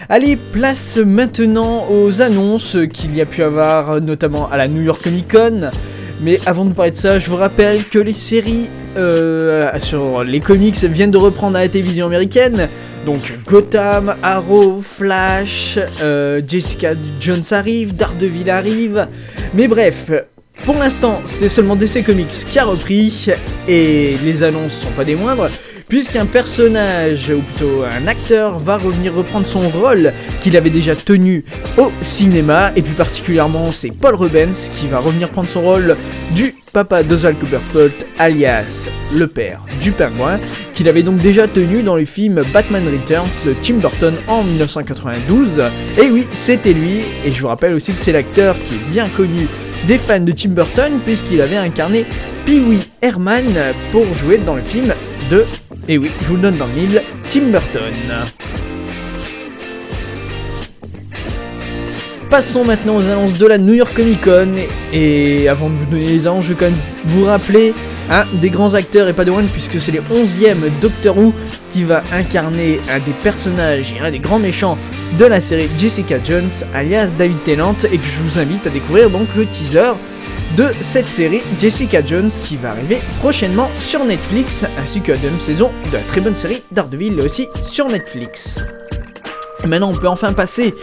Allez, 0.10 0.38
place 0.38 0.98
maintenant 0.98 1.88
aux 1.90 2.22
annonces 2.22 2.78
qu'il 2.94 3.16
y 3.16 3.22
a 3.22 3.26
pu 3.26 3.42
avoir, 3.42 4.00
notamment 4.00 4.50
à 4.50 4.58
la 4.58 4.68
New 4.68 4.82
York 4.82 5.02
Comic 5.04 5.32
Con. 5.32 5.72
Mais 6.22 6.40
avant 6.46 6.66
de 6.66 6.74
parler 6.74 6.92
de 6.92 6.96
ça, 6.96 7.20
je 7.20 7.30
vous 7.30 7.36
rappelle 7.36 7.84
que 7.86 8.00
les 8.00 8.14
séries 8.14 8.70
euh, 8.98 9.70
sur 9.78 10.24
les 10.24 10.40
comics 10.40 10.76
viennent 10.76 11.12
de 11.12 11.18
reprendre 11.18 11.58
à 11.58 11.62
la 11.62 11.70
télévision 11.70 12.08
américaine. 12.08 12.70
Donc 13.06 13.34
Gotham, 13.46 14.16
Arrow, 14.24 14.82
Flash, 14.82 15.78
euh, 16.02 16.42
Jessica 16.46 16.94
Jones 17.20 17.44
arrive, 17.52 17.96
Daredevil 17.96 18.50
arrive. 18.50 19.08
Mais 19.54 19.68
bref, 19.68 20.12
pour 20.68 20.78
l'instant, 20.78 21.22
c'est 21.24 21.48
seulement 21.48 21.78
DC 21.78 22.04
Comics 22.04 22.28
qui 22.28 22.60
a 22.60 22.66
repris 22.66 23.28
et 23.70 24.18
les 24.22 24.44
annonces 24.44 24.74
sont 24.74 24.92
pas 24.92 25.06
des 25.06 25.16
moindres. 25.16 25.48
Puisqu'un 25.88 26.26
personnage, 26.26 27.30
ou 27.30 27.40
plutôt 27.42 27.86
un 27.86 28.06
acteur, 28.06 28.60
va 28.60 28.76
revenir 28.78 29.14
reprendre 29.14 29.48
son 29.48 29.70
rôle 29.70 30.12
qu'il 30.42 30.58
avait 30.58 30.70
déjà 30.70 30.94
tenu 30.94 31.46
au 31.78 31.90
cinéma, 32.02 32.74
et 32.76 32.82
plus 32.82 32.96
particulièrement 32.96 33.72
c'est 33.72 33.92
Paul 33.92 34.16
Rubens 34.16 34.70
qui 34.74 34.88
va 34.88 35.00
revenir 35.00 35.30
prendre 35.30 35.48
son 35.48 35.62
rôle 35.62 35.96
du 36.36 36.54
papa 36.74 37.02
d'Ozal 37.02 37.36
Copperpot, 37.36 38.06
alias 38.20 38.90
le 39.16 39.28
père 39.28 39.62
du 39.80 39.94
pingouin, 39.94 40.38
qu'il 40.74 40.90
avait 40.90 41.02
donc 41.02 41.22
déjà 41.22 41.48
tenu 41.48 41.82
dans 41.82 41.96
le 41.96 42.04
film 42.04 42.44
Batman 42.52 42.86
Returns 42.90 43.46
de 43.46 43.56
Tim 43.62 43.76
Burton 43.76 44.16
en 44.28 44.44
1992. 44.44 45.64
Et 45.98 46.12
oui, 46.12 46.28
c'était 46.34 46.74
lui, 46.74 47.04
et 47.24 47.32
je 47.32 47.42
vous 47.42 47.48
rappelle 47.48 47.74
aussi 47.74 47.94
que 47.94 48.00
c'est 48.00 48.12
l'acteur 48.12 48.60
qui 48.60 48.76
est 48.76 48.92
bien 48.92 49.08
connu 49.08 49.48
des 49.86 49.98
fans 49.98 50.20
de 50.20 50.32
Tim 50.32 50.50
Burton, 50.50 51.00
puisqu'il 51.06 51.42
avait 51.42 51.58
incarné 51.58 52.06
Pee-wee 52.46 52.88
Herman 53.02 53.46
pour 53.92 54.14
jouer 54.14 54.38
dans 54.38 54.56
le 54.56 54.62
film 54.62 54.94
de, 55.30 55.46
et 55.88 55.98
oui, 55.98 56.12
je 56.22 56.28
vous 56.28 56.36
le 56.36 56.42
donne 56.42 56.58
dans 56.58 56.68
le 56.68 56.74
mille, 56.74 57.02
Tim 57.30 57.52
Burton. 57.52 57.94
Passons 62.30 62.66
maintenant 62.66 62.98
aux 62.98 63.08
annonces 63.08 63.38
de 63.38 63.46
la 63.46 63.58
New 63.58 63.74
York 63.74 63.96
Comic 63.96 64.22
Con. 64.22 64.56
Et 64.92 65.48
avant 65.48 65.70
de 65.70 65.76
vous 65.76 65.86
donner 65.86 66.08
les 66.08 66.28
annonces, 66.28 66.44
je 66.44 66.50
vais 66.50 66.56
quand 66.56 66.66
même 66.66 66.80
vous 67.06 67.24
rappeler 67.24 67.74
un 68.10 68.26
des 68.34 68.50
grands 68.50 68.74
acteurs 68.74 69.08
et 69.08 69.14
pas 69.14 69.26
de 69.26 69.32
one, 69.32 69.48
puisque 69.48 69.80
c'est 69.80 69.92
le 69.92 70.02
11e 70.02 70.70
Doctor 70.82 71.18
Who 71.18 71.34
qui 71.70 71.84
va 71.84 72.04
incarner 72.12 72.80
un 72.90 73.00
des 73.00 73.14
personnages 73.24 73.94
et 73.94 74.00
un 74.00 74.12
des 74.12 74.20
grands 74.20 74.40
méchants 74.40 74.78
de 75.18 75.26
la 75.26 75.40
série 75.40 75.70
Jessica 75.78 76.18
Jones, 76.24 76.50
alias 76.74 77.10
David 77.18 77.44
Tennant, 77.44 77.76
et 77.92 77.98
que 77.98 78.06
je 78.06 78.20
vous 78.20 78.40
invite 78.40 78.66
à 78.68 78.70
découvrir 78.70 79.10
donc 79.10 79.28
le 79.36 79.46
teaser 79.46 79.94
de 80.56 80.68
cette 80.80 81.10
série 81.10 81.42
Jessica 81.58 82.06
Jones 82.06 82.30
qui 82.44 82.56
va 82.56 82.72
arriver 82.72 83.00
prochainement 83.20 83.70
sur 83.80 84.06
Netflix, 84.06 84.66
ainsi 84.80 85.02
que 85.02 85.12
la 85.12 85.18
deuxième 85.18 85.40
saison 85.40 85.72
de 85.92 85.98
la 85.98 86.04
très 86.04 86.22
bonne 86.22 86.36
série 86.36 86.64
Daredevil 86.72 87.20
aussi 87.20 87.48
sur 87.62 87.88
Netflix. 87.88 88.58
Et 89.64 89.68
maintenant, 89.68 89.92
on 89.92 89.98
peut 89.98 90.08
enfin 90.08 90.34
passer 90.34 90.74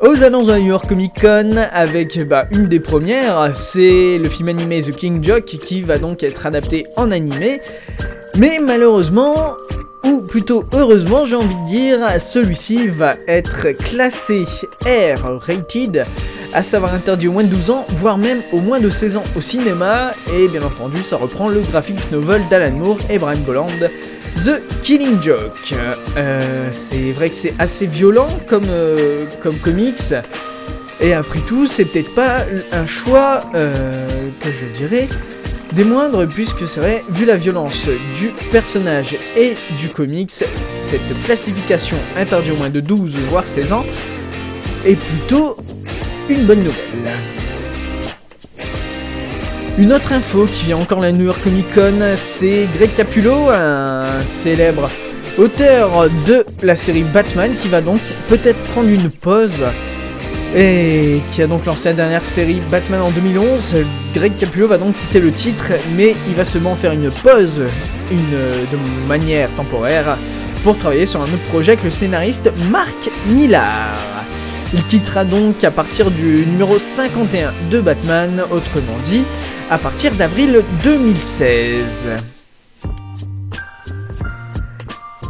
aux 0.00 0.22
annonces 0.22 0.46
de 0.46 0.52
la 0.52 0.58
New 0.60 0.66
York 0.66 0.88
Comic 0.88 1.12
Con 1.20 1.56
avec 1.72 2.26
bah, 2.26 2.46
une 2.50 2.66
des 2.66 2.80
premières, 2.80 3.54
c'est 3.54 4.18
le 4.18 4.28
film 4.28 4.48
animé 4.48 4.82
The 4.82 4.92
King 4.94 5.22
Jock 5.22 5.44
qui 5.44 5.82
va 5.82 5.98
donc 5.98 6.22
être 6.22 6.46
adapté 6.46 6.86
en 6.96 7.10
animé. 7.10 7.60
Mais 8.36 8.60
malheureusement, 8.60 9.56
ou 10.04 10.20
plutôt 10.20 10.64
heureusement 10.72 11.24
j'ai 11.24 11.36
envie 11.36 11.56
de 11.56 11.66
dire, 11.66 12.20
celui-ci 12.20 12.88
va 12.88 13.16
être 13.26 13.72
classé 13.72 14.44
R-rated, 14.84 16.04
à 16.52 16.62
savoir 16.62 16.94
interdit 16.94 17.28
au 17.28 17.32
moins 17.32 17.44
de 17.44 17.48
12 17.48 17.70
ans, 17.70 17.86
voire 17.88 18.18
même 18.18 18.42
au 18.52 18.60
moins 18.60 18.80
de 18.80 18.90
16 18.90 19.16
ans 19.16 19.24
au 19.36 19.40
cinéma, 19.40 20.12
et 20.32 20.48
bien 20.48 20.62
entendu 20.62 21.02
ça 21.02 21.16
reprend 21.16 21.48
le 21.48 21.60
graphic 21.60 22.10
novel 22.10 22.42
d'Alan 22.48 22.76
Moore 22.76 22.98
et 23.10 23.18
Brian 23.18 23.40
Bolland, 23.40 23.66
The 24.44 24.60
Killing 24.82 25.20
Joke. 25.20 25.74
Euh, 26.16 26.68
c'est 26.70 27.10
vrai 27.10 27.28
que 27.28 27.34
c'est 27.34 27.54
assez 27.58 27.86
violent 27.86 28.28
comme, 28.46 28.68
euh, 28.68 29.24
comme 29.40 29.56
comics. 29.58 30.14
Et 31.00 31.12
après 31.12 31.40
tout, 31.40 31.66
c'est 31.66 31.84
peut-être 31.84 32.14
pas 32.14 32.44
un 32.70 32.86
choix 32.86 33.42
euh, 33.54 34.06
que 34.40 34.50
je 34.52 34.66
dirais 34.78 35.08
Des 35.72 35.84
moindres, 35.84 36.26
puisque 36.28 36.68
c'est 36.68 36.78
vrai, 36.78 37.04
vu 37.10 37.24
la 37.24 37.36
violence 37.36 37.88
du 38.14 38.30
personnage 38.52 39.16
et 39.36 39.56
du 39.76 39.88
comics, 39.88 40.30
cette 40.30 41.22
classification 41.24 41.96
interdite 42.16 42.52
au 42.52 42.56
moins 42.56 42.70
de 42.70 42.80
12 42.80 43.16
voire 43.30 43.46
16 43.46 43.72
ans 43.72 43.84
est 44.84 44.96
plutôt 44.96 45.56
une 46.28 46.46
bonne 46.46 46.62
nouvelle. 46.62 47.47
Une 49.78 49.92
autre 49.92 50.12
info 50.12 50.48
qui 50.52 50.64
vient 50.64 50.76
encore 50.76 51.00
la 51.00 51.12
New 51.12 51.26
York 51.26 51.40
Comic 51.40 51.72
Con, 51.72 52.00
c'est 52.16 52.68
Greg 52.74 52.92
Capullo, 52.94 53.48
un 53.48 54.26
célèbre 54.26 54.90
auteur 55.38 56.10
de 56.26 56.44
la 56.64 56.74
série 56.74 57.04
Batman, 57.04 57.54
qui 57.54 57.68
va 57.68 57.80
donc 57.80 58.00
peut-être 58.26 58.60
prendre 58.72 58.88
une 58.88 59.08
pause 59.08 59.62
et 60.56 61.20
qui 61.30 61.42
a 61.42 61.46
donc 61.46 61.64
lancé 61.64 61.90
la 61.90 61.94
dernière 61.94 62.24
série 62.24 62.60
Batman 62.72 63.02
en 63.02 63.10
2011. 63.12 63.84
Greg 64.14 64.36
Capullo 64.36 64.66
va 64.66 64.78
donc 64.78 64.96
quitter 64.96 65.20
le 65.20 65.30
titre, 65.30 65.66
mais 65.94 66.16
il 66.26 66.34
va 66.34 66.44
seulement 66.44 66.74
faire 66.74 66.90
une 66.90 67.10
pause, 67.10 67.62
une 68.10 68.30
de 68.30 69.06
manière 69.06 69.48
temporaire, 69.54 70.18
pour 70.64 70.76
travailler 70.76 71.06
sur 71.06 71.20
un 71.20 71.26
autre 71.26 71.46
projet 71.50 71.72
avec 71.72 71.84
le 71.84 71.92
scénariste 71.92 72.50
Mark 72.68 73.10
Millar. 73.28 74.17
Il 74.74 74.84
quittera 74.84 75.24
donc 75.24 75.64
à 75.64 75.70
partir 75.70 76.10
du 76.10 76.44
numéro 76.46 76.78
51 76.78 77.52
de 77.70 77.80
Batman, 77.80 78.42
autrement 78.50 78.98
dit, 79.04 79.24
à 79.70 79.78
partir 79.78 80.14
d'avril 80.14 80.62
2016. 80.84 82.37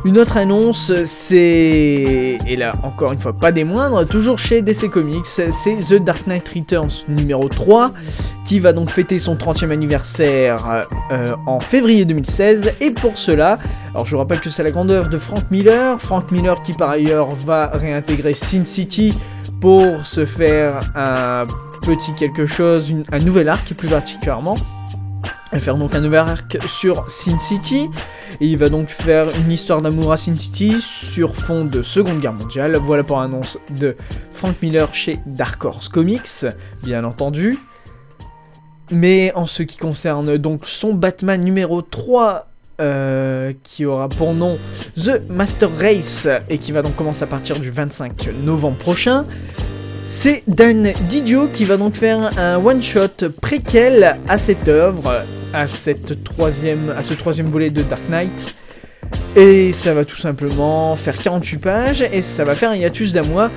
Une 0.08 0.16
autre 0.16 0.38
annonce, 0.38 0.90
c'est, 1.04 2.38
et 2.46 2.56
là 2.56 2.76
encore 2.82 3.12
une 3.12 3.18
fois 3.18 3.34
pas 3.34 3.52
des 3.52 3.62
moindres, 3.62 4.06
toujours 4.06 4.38
chez 4.38 4.62
DC 4.62 4.88
Comics, 4.88 5.26
c'est 5.26 5.76
The 5.86 6.02
Dark 6.02 6.26
Knight 6.26 6.48
Returns 6.48 7.04
numéro 7.08 7.46
3, 7.46 7.90
qui 8.46 8.58
va 8.58 8.72
donc 8.72 8.88
fêter 8.88 9.18
son 9.18 9.34
30e 9.34 9.70
anniversaire 9.70 10.86
euh, 11.12 11.36
en 11.44 11.60
février 11.60 12.06
2016, 12.06 12.72
et 12.80 12.90
pour 12.90 13.18
cela, 13.18 13.58
alors 13.92 14.06
je 14.06 14.12
vous 14.12 14.18
rappelle 14.18 14.40
que 14.40 14.48
c'est 14.48 14.62
la 14.62 14.70
grande 14.70 14.90
œuvre 14.90 15.10
de 15.10 15.18
Frank 15.18 15.44
Miller, 15.50 16.00
Frank 16.00 16.32
Miller 16.32 16.62
qui 16.62 16.72
par 16.72 16.88
ailleurs 16.88 17.34
va 17.34 17.66
réintégrer 17.66 18.32
Sin 18.32 18.64
City 18.64 19.12
pour 19.60 20.06
se 20.06 20.24
faire 20.24 20.90
un 20.94 21.46
petit 21.82 22.14
quelque 22.14 22.46
chose, 22.46 22.94
un 23.12 23.18
nouvel 23.18 23.50
arc 23.50 23.74
plus 23.74 23.88
particulièrement. 23.88 24.54
Va 25.52 25.61
faire 25.61 25.76
donc 25.76 25.95
un 25.95 26.00
nouvel 26.00 26.21
arc 26.21 26.59
sur 26.67 27.09
Sin 27.09 27.38
City. 27.38 27.88
Et 28.40 28.47
il 28.47 28.59
va 28.59 28.69
donc 28.69 28.90
faire 28.90 29.28
une 29.37 29.50
histoire 29.50 29.81
d'amour 29.81 30.12
à 30.12 30.17
Sin 30.17 30.37
City 30.37 30.78
sur 30.78 31.35
fond 31.35 31.64
de 31.64 31.83
Seconde 31.83 32.21
Guerre 32.21 32.35
mondiale. 32.35 32.76
Voilà 32.76 33.02
pour 33.02 33.19
l'annonce 33.19 33.59
de 33.71 33.97
Frank 34.33 34.61
Miller 34.61 34.93
chez 34.95 35.19
Dark 35.26 35.64
Horse 35.64 35.88
Comics, 35.88 36.47
bien 36.83 37.05
entendu. 37.05 37.59
Mais 38.90 39.33
en 39.35 39.47
ce 39.47 39.62
qui 39.62 39.78
concerne 39.78 40.37
donc 40.37 40.64
son 40.64 40.95
Batman 40.95 41.43
numéro 41.43 41.83
3, 41.83 42.47
euh, 42.81 43.52
qui 43.64 43.85
aura 43.87 44.09
pour 44.09 44.35
nom 44.35 44.59
The 44.97 45.23
Master 45.28 45.71
Race, 45.78 46.28
et 46.49 46.59
qui 46.59 46.73
va 46.73 46.83
donc 46.83 46.95
commencer 46.95 47.25
à 47.25 47.26
partir 47.26 47.59
du 47.59 47.71
25 47.71 48.31
novembre 48.45 48.78
prochain, 48.78 49.25
c'est 50.07 50.43
Dan 50.47 50.93
Didio 51.09 51.49
qui 51.49 51.64
va 51.64 51.76
donc 51.76 51.95
faire 51.95 52.38
un 52.38 52.57
one-shot 52.57 53.31
préquel 53.43 54.19
à 54.26 54.38
cette 54.38 54.69
œuvre, 54.69 55.25
à, 55.52 55.67
ce 55.67 57.15
troisième 57.15 57.50
volet 57.50 57.71
de 57.71 57.82
Dark 57.82 58.02
Knight. 58.08 58.56
Et 59.37 59.73
ça 59.73 59.95
va 59.95 60.04
tout 60.04 60.17
simplement 60.17 60.97
faire 60.97 61.17
48 61.17 61.58
pages 61.58 62.02
et 62.02 62.23
ça 62.23 62.45
va 62.45 62.54
faire 62.54 62.71
un 62.71 62.76
hiatus 62.76 63.13
d'un 63.13 63.23
mois. 63.23 63.50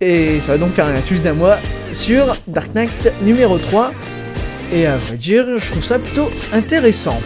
Et 0.00 0.40
ça 0.40 0.52
va 0.52 0.58
donc 0.58 0.72
faire 0.72 0.86
un 0.86 0.94
hiatus 0.94 1.22
d'un 1.22 1.32
mois 1.32 1.58
sur 1.92 2.36
Dark 2.46 2.74
Knight 2.74 3.12
numéro 3.22 3.58
3. 3.58 3.92
Et 4.72 4.86
à 4.86 4.96
vrai 4.96 5.16
dire, 5.16 5.46
je 5.58 5.70
trouve 5.70 5.84
ça 5.84 5.98
plutôt 5.98 6.28
intéressant. 6.52 7.20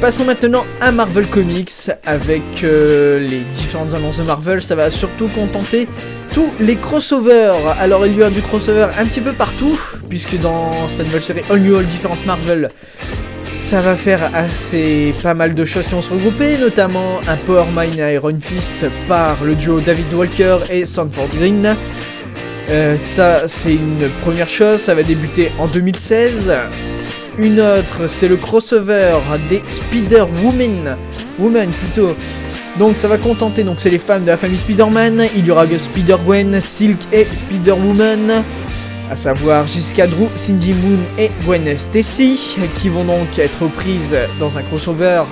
Passons 0.00 0.26
maintenant 0.26 0.66
à 0.82 0.92
Marvel 0.92 1.26
Comics 1.28 1.90
avec 2.04 2.42
euh, 2.62 3.18
les 3.18 3.40
différentes 3.40 3.94
annonces 3.94 4.18
de 4.18 4.22
Marvel. 4.22 4.60
Ça 4.60 4.74
va 4.74 4.90
surtout 4.90 5.28
contenter 5.28 5.88
tous 6.34 6.50
les 6.58 6.74
crossovers. 6.74 7.54
Alors 7.78 8.04
il 8.06 8.14
y 8.14 8.20
aura 8.20 8.30
du 8.30 8.42
crossover 8.42 8.88
un 8.98 9.06
petit 9.06 9.20
peu 9.20 9.32
partout, 9.32 9.78
puisque 10.08 10.36
dans 10.38 10.88
cette 10.88 11.06
nouvelle 11.06 11.22
série 11.22 11.42
All 11.48 11.60
New 11.60 11.76
All 11.76 11.86
Different 11.86 12.18
Marvel, 12.26 12.70
ça 13.60 13.80
va 13.80 13.94
faire 13.94 14.30
assez 14.34 15.14
pas 15.22 15.34
mal 15.34 15.54
de 15.54 15.64
choses 15.64 15.86
qui 15.86 15.92
vont 15.92 16.02
se 16.02 16.12
regrouper, 16.12 16.58
notamment 16.58 17.20
un 17.28 17.36
Power 17.36 17.66
Mine 17.74 18.04
Iron 18.12 18.36
Fist 18.40 18.86
par 19.06 19.42
le 19.44 19.54
duo 19.54 19.80
David 19.80 20.12
Walker 20.12 20.58
et 20.70 20.84
Sanford 20.84 21.28
Green. 21.28 21.76
Euh, 22.68 22.98
ça, 22.98 23.46
c'est 23.46 23.74
une 23.74 24.08
première 24.22 24.48
chose, 24.48 24.80
ça 24.80 24.94
va 24.94 25.04
débuter 25.04 25.52
en 25.58 25.68
2016. 25.68 26.52
Une 27.38 27.60
autre, 27.60 28.08
c'est 28.08 28.28
le 28.28 28.36
crossover 28.36 29.18
des 29.48 29.62
Spider-Woman. 29.70 30.96
Woman 31.38 31.70
plutôt. 31.70 32.16
Donc 32.78 32.96
ça 32.96 33.06
va 33.06 33.18
contenter, 33.18 33.62
donc 33.62 33.76
c'est 33.78 33.90
les 33.90 33.98
femmes 33.98 34.22
de 34.22 34.28
la 34.28 34.36
famille 34.36 34.58
Spider-Man. 34.58 35.26
Il 35.36 35.46
y 35.46 35.50
aura 35.50 35.64
Spider-Gwen, 35.66 36.60
Silk 36.60 36.98
et 37.12 37.26
Spider-Woman. 37.30 38.42
À 39.10 39.16
savoir 39.16 39.66
Jessica 39.66 40.06
Drew, 40.06 40.28
Cindy 40.34 40.72
Moon 40.72 40.98
et 41.18 41.30
Gwen 41.44 41.76
Stacy, 41.76 42.56
qui 42.76 42.88
vont 42.88 43.04
donc 43.04 43.38
être 43.38 43.68
prises 43.68 44.16
dans 44.40 44.58
un 44.58 44.62
crossover 44.62 45.22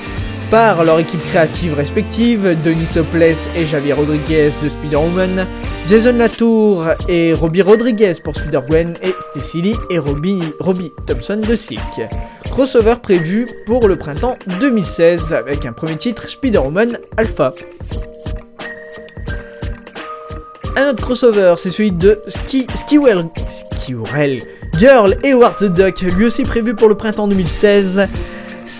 par 0.52 0.84
leur 0.84 0.98
équipe 0.98 1.24
créative 1.24 1.72
respective, 1.72 2.58
Denis 2.62 2.84
Soples 2.84 3.22
et 3.56 3.64
Javier 3.64 3.94
Rodriguez 3.94 4.50
de 4.62 4.68
Spider-Woman, 4.68 5.46
Jason 5.88 6.12
Latour 6.12 6.88
et 7.08 7.32
Robbie 7.32 7.62
Rodriguez 7.62 8.12
pour 8.22 8.36
Spider-Gwen 8.36 8.92
et 9.02 9.14
Stacy 9.30 9.62
Lee 9.62 9.76
et 9.88 9.98
Robbie, 9.98 10.92
Thompson 11.06 11.40
de 11.48 11.56
Silk. 11.56 12.02
Crossover 12.50 12.96
prévu 13.02 13.48
pour 13.64 13.88
le 13.88 13.96
printemps 13.96 14.36
2016 14.60 15.32
avec 15.32 15.64
un 15.64 15.72
premier 15.72 15.96
titre 15.96 16.28
Spider-Woman 16.28 16.98
Alpha. 17.16 17.54
Un 20.76 20.90
autre 20.90 21.02
crossover, 21.02 21.54
c'est 21.56 21.70
celui 21.70 21.92
de 21.92 22.20
Ski, 22.26 22.66
Skiwell, 22.74 23.24
Skiwell 23.48 24.42
Girl 24.78 25.16
et 25.24 25.32
Howard 25.32 25.56
the 25.56 25.72
Duck, 25.72 26.02
lui 26.02 26.26
aussi 26.26 26.42
prévu 26.42 26.74
pour 26.74 26.88
le 26.88 26.94
printemps 26.94 27.26
2016. 27.26 28.06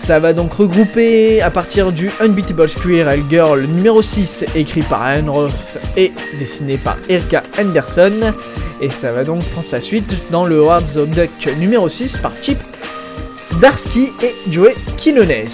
Ça 0.03 0.19
va 0.19 0.33
donc 0.33 0.53
regrouper 0.55 1.41
à 1.41 1.49
partir 1.49 1.93
du 1.93 2.11
Unbeatable 2.19 2.67
Squirrel 2.67 3.23
Girl 3.29 3.61
numéro 3.61 4.01
6, 4.01 4.43
écrit 4.53 4.81
par 4.81 5.15
Ian 5.15 5.31
Roth 5.31 5.53
et 5.95 6.11
dessiné 6.37 6.77
par 6.77 6.97
Erika 7.07 7.41
Anderson. 7.57 8.33
Et 8.81 8.89
ça 8.89 9.13
va 9.13 9.23
donc 9.23 9.45
prendre 9.51 9.65
sa 9.65 9.79
suite 9.79 10.29
dans 10.29 10.43
le 10.43 10.57
Howard 10.57 10.91
the 10.91 11.09
Duck 11.09 11.55
numéro 11.57 11.87
6 11.87 12.17
par 12.17 12.33
Chip 12.41 12.59
Zdarsky 13.47 14.11
et 14.21 14.35
Joey 14.51 14.75
Quinones. 14.97 15.47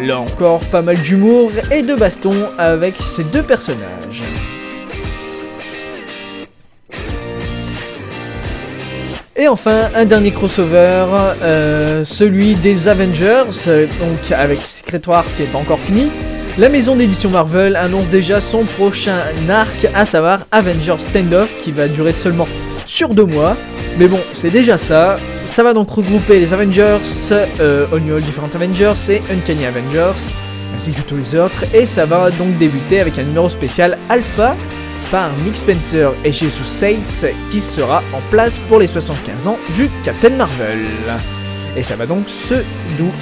Là 0.00 0.20
encore, 0.20 0.60
pas 0.70 0.82
mal 0.82 1.00
d'humour 1.00 1.50
et 1.72 1.82
de 1.82 1.96
baston 1.96 2.48
avec 2.58 2.94
ces 2.98 3.24
deux 3.24 3.42
personnages. 3.42 4.22
Et 9.38 9.48
enfin, 9.48 9.90
un 9.94 10.06
dernier 10.06 10.30
crossover, 10.30 11.04
euh, 11.42 12.04
celui 12.04 12.54
des 12.54 12.88
Avengers, 12.88 13.44
euh, 13.66 13.86
donc 14.00 14.32
avec 14.32 14.58
Secret 14.62 15.02
Wars 15.06 15.26
qui 15.26 15.42
n'est 15.42 15.48
pas 15.48 15.58
encore 15.58 15.78
fini. 15.78 16.10
La 16.56 16.70
maison 16.70 16.96
d'édition 16.96 17.28
Marvel 17.28 17.76
annonce 17.76 18.08
déjà 18.08 18.40
son 18.40 18.64
prochain 18.64 19.18
arc, 19.50 19.86
à 19.94 20.06
savoir 20.06 20.46
Avengers 20.52 21.00
Standoff, 21.00 21.54
qui 21.58 21.70
va 21.70 21.86
durer 21.86 22.14
seulement 22.14 22.48
sur 22.86 23.10
deux 23.10 23.26
mois. 23.26 23.58
Mais 23.98 24.08
bon, 24.08 24.20
c'est 24.32 24.48
déjà 24.48 24.78
ça. 24.78 25.16
Ça 25.44 25.62
va 25.62 25.74
donc 25.74 25.90
regrouper 25.90 26.40
les 26.40 26.54
Avengers, 26.54 27.00
euh, 27.30 27.86
All 27.92 28.22
Different 28.22 28.48
Avengers 28.54 28.94
et 29.10 29.20
Uncanny 29.30 29.66
Avengers, 29.66 30.18
ainsi 30.74 30.92
que 30.92 31.02
tous 31.02 31.16
les 31.16 31.38
autres. 31.38 31.62
Et 31.74 31.84
ça 31.84 32.06
va 32.06 32.30
donc 32.30 32.56
débuter 32.56 33.00
avec 33.00 33.18
un 33.18 33.24
numéro 33.24 33.50
spécial 33.50 33.98
Alpha 34.08 34.56
par 35.10 35.30
Nick 35.44 35.56
Spencer 35.56 36.12
et 36.24 36.32
Jesus 36.32 36.64
Sales 36.64 37.32
qui 37.50 37.60
sera 37.60 38.02
en 38.12 38.20
place 38.30 38.58
pour 38.68 38.78
les 38.78 38.86
75 38.86 39.46
ans 39.46 39.58
du 39.74 39.88
Captain 40.04 40.30
Marvel. 40.30 40.80
Et 41.76 41.82
ça 41.82 41.96
va 41.96 42.06
donc 42.06 42.28
se, 42.28 42.54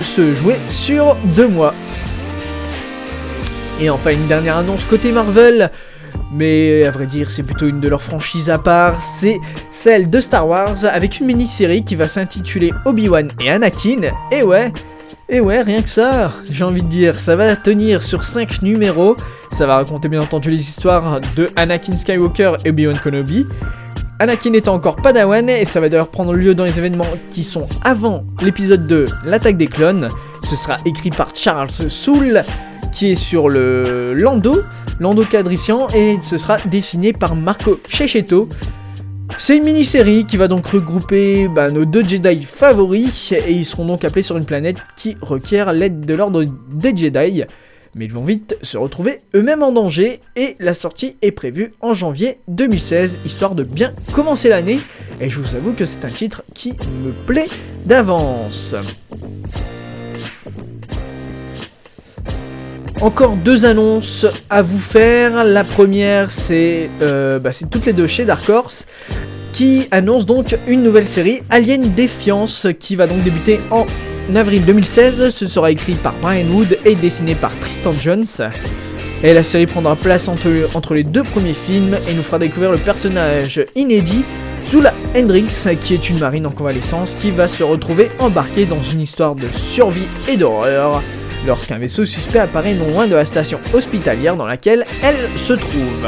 se 0.02 0.34
jouer 0.34 0.56
sur 0.70 1.16
deux 1.36 1.48
mois. 1.48 1.74
Et 3.80 3.90
enfin 3.90 4.12
une 4.12 4.28
dernière 4.28 4.56
annonce 4.56 4.84
côté 4.84 5.10
Marvel, 5.10 5.70
mais 6.32 6.84
à 6.84 6.90
vrai 6.90 7.06
dire 7.06 7.30
c'est 7.30 7.42
plutôt 7.42 7.66
une 7.66 7.80
de 7.80 7.88
leurs 7.88 8.02
franchises 8.02 8.50
à 8.50 8.58
part, 8.58 9.02
c'est 9.02 9.40
celle 9.70 10.08
de 10.08 10.20
Star 10.20 10.46
Wars 10.46 10.84
avec 10.84 11.18
une 11.18 11.26
mini-série 11.26 11.84
qui 11.84 11.96
va 11.96 12.08
s'intituler 12.08 12.72
Obi-Wan 12.84 13.28
et 13.42 13.50
Anakin. 13.50 14.12
Et 14.30 14.42
ouais, 14.42 14.72
et 15.28 15.40
ouais, 15.40 15.62
rien 15.62 15.82
que 15.82 15.88
ça, 15.88 16.32
j'ai 16.50 16.64
envie 16.64 16.82
de 16.82 16.88
dire, 16.88 17.18
ça 17.18 17.37
va 17.37 17.56
tenir 17.56 18.02
sur 18.02 18.24
5 18.24 18.62
numéros. 18.62 19.16
Ça 19.50 19.66
va 19.66 19.76
raconter 19.76 20.08
bien 20.08 20.20
entendu 20.20 20.50
les 20.50 20.58
histoires 20.58 21.20
de 21.37 21.48
Anakin 21.56 21.96
Skywalker 21.96 22.54
et 22.64 22.70
Obi-Wan 22.70 22.98
Kenobi. 22.98 23.46
Anakin 24.18 24.52
étant 24.52 24.74
encore 24.74 24.96
Padawan 24.96 25.48
et 25.48 25.64
ça 25.64 25.80
va 25.80 25.88
d'ailleurs 25.88 26.08
prendre 26.08 26.32
lieu 26.34 26.54
dans 26.54 26.64
les 26.64 26.78
événements 26.78 27.04
qui 27.30 27.42
sont 27.42 27.66
avant 27.82 28.24
l'épisode 28.42 28.87
2, 28.87 29.06
l'attaque 29.24 29.56
des 29.56 29.66
clones. 29.66 30.08
Ce 30.42 30.56
sera 30.56 30.76
écrit 30.84 31.10
par 31.10 31.34
Charles 31.34 31.70
Soule 31.70 32.42
qui 32.92 33.10
est 33.10 33.16
sur 33.16 33.48
le 33.48 34.14
Lando, 34.14 34.62
Lando 35.00 35.24
Cadrician, 35.24 35.88
et 35.94 36.18
ce 36.22 36.38
sera 36.38 36.58
dessiné 36.66 37.12
par 37.12 37.34
Marco 37.34 37.80
Cecchetto. 37.88 38.48
C'est 39.38 39.56
une 39.56 39.64
mini-série 39.64 40.24
qui 40.24 40.36
va 40.36 40.48
donc 40.48 40.66
regrouper 40.66 41.48
bah, 41.48 41.70
nos 41.70 41.84
deux 41.84 42.02
Jedi 42.02 42.44
favoris, 42.44 43.32
et 43.32 43.52
ils 43.52 43.66
seront 43.66 43.84
donc 43.84 44.04
appelés 44.04 44.22
sur 44.22 44.36
une 44.36 44.46
planète 44.46 44.78
qui 44.96 45.16
requiert 45.20 45.72
l'aide 45.72 46.00
de 46.00 46.14
l'ordre 46.14 46.44
des 46.72 46.96
Jedi. 46.96 47.44
Mais 47.94 48.06
ils 48.06 48.12
vont 48.12 48.24
vite 48.24 48.56
se 48.62 48.76
retrouver 48.78 49.20
eux-mêmes 49.34 49.62
en 49.62 49.72
danger, 49.72 50.20
et 50.34 50.56
la 50.60 50.72
sortie 50.72 51.16
est 51.20 51.32
prévue 51.32 51.74
en 51.80 51.92
janvier 51.92 52.38
2016, 52.48 53.18
histoire 53.24 53.54
de 53.54 53.64
bien 53.64 53.92
commencer 54.12 54.48
l'année, 54.48 54.80
et 55.20 55.28
je 55.28 55.38
vous 55.38 55.54
avoue 55.54 55.74
que 55.74 55.84
c'est 55.84 56.04
un 56.04 56.10
titre 56.10 56.42
qui 56.54 56.72
me 56.72 57.12
plaît 57.26 57.48
d'avance. 57.84 58.74
Encore 63.00 63.37
deux 63.37 63.64
annonces 63.64 64.24
à 64.48 64.62
vous 64.62 64.78
faire. 64.78 65.44
La 65.44 65.64
première, 65.64 66.30
c'est 66.30 66.88
euh, 67.02 67.38
bah, 67.38 67.50
toutes 67.70 67.87
les 67.87 67.92
deux 67.92 68.07
chez 68.07 68.24
Dark 68.24 68.48
Horse, 68.48 68.87
qui 69.52 69.88
annonce 69.90 70.26
donc 70.26 70.57
une 70.66 70.83
nouvelle 70.83 71.04
série, 71.04 71.42
Alien 71.50 71.92
Défiance, 71.92 72.68
qui 72.78 72.96
va 72.96 73.07
donc 73.07 73.22
débuter 73.22 73.61
en 73.70 73.87
avril 74.35 74.64
2016. 74.64 75.30
Ce 75.30 75.46
sera 75.46 75.70
écrit 75.70 75.94
par 75.94 76.14
Brian 76.22 76.46
Wood 76.46 76.78
et 76.85 76.94
dessiné 76.94 77.35
par 77.35 77.50
Tristan 77.59 77.92
Jones. 77.92 78.24
Et 79.22 79.35
la 79.35 79.42
série 79.42 79.66
prendra 79.66 79.96
place 79.96 80.28
entre, 80.28 80.48
entre 80.74 80.94
les 80.94 81.04
deux 81.04 81.24
premiers 81.24 81.54
films 81.54 81.98
et 82.09 82.14
nous 82.14 82.22
fera 82.22 82.38
découvrir 82.38 82.70
le 82.70 82.78
personnage 82.78 83.64
inédit 83.74 84.24
Zula 84.66 84.94
Hendrix, 85.16 85.66
qui 85.80 85.94
est 85.94 86.09
une 86.09 86.18
marine 86.20 86.46
en 86.46 86.50
convalescence 86.50 87.16
qui 87.16 87.30
va 87.30 87.48
se 87.48 87.62
retrouver 87.62 88.11
embarquée 88.18 88.66
dans 88.66 88.80
une 88.80 89.00
histoire 89.00 89.35
de 89.35 89.48
survie 89.52 90.09
et 90.28 90.37
d'horreur 90.37 91.02
lorsqu'un 91.46 91.78
vaisseau 91.78 92.04
suspect 92.04 92.38
apparaît 92.38 92.74
non 92.74 92.90
loin 92.90 93.07
de 93.07 93.14
la 93.14 93.24
station 93.24 93.61
hospitalière 93.72 94.37
dans 94.37 94.46
laquelle 94.46 94.87
elle 95.02 95.28
se 95.37 95.52
trouve. 95.52 96.07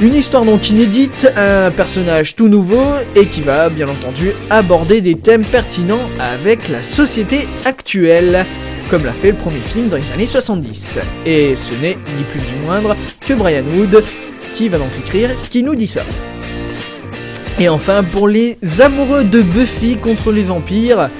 Une 0.00 0.14
histoire 0.14 0.44
donc 0.44 0.70
inédite, 0.70 1.30
un 1.36 1.70
personnage 1.70 2.34
tout 2.34 2.48
nouveau 2.48 2.84
et 3.14 3.26
qui 3.26 3.42
va 3.42 3.68
bien 3.68 3.88
entendu 3.88 4.32
aborder 4.48 5.02
des 5.02 5.14
thèmes 5.14 5.44
pertinents 5.44 6.08
avec 6.18 6.68
la 6.68 6.82
société 6.82 7.46
actuelle, 7.66 8.46
comme 8.88 9.04
l'a 9.04 9.12
fait 9.12 9.32
le 9.32 9.36
premier 9.36 9.58
film 9.58 9.88
dans 9.88 9.98
les 9.98 10.10
années 10.12 10.26
70. 10.26 10.98
Et 11.26 11.54
ce 11.54 11.74
n'est 11.74 11.98
ni 12.16 12.24
plus 12.30 12.40
ni 12.40 12.64
moindre 12.64 12.96
que 13.26 13.34
Brian 13.34 13.64
Wood 13.76 14.02
qui 14.54 14.68
va 14.70 14.78
donc 14.78 14.88
l'écrire, 14.96 15.36
qui 15.50 15.62
nous 15.62 15.74
dit 15.74 15.86
ça? 15.86 16.02
Et 17.58 17.68
enfin, 17.68 18.02
pour 18.02 18.26
les 18.26 18.56
amoureux 18.80 19.22
de 19.24 19.42
Buffy 19.42 19.96
contre 19.96 20.32
les 20.32 20.44
vampires, 20.44 21.10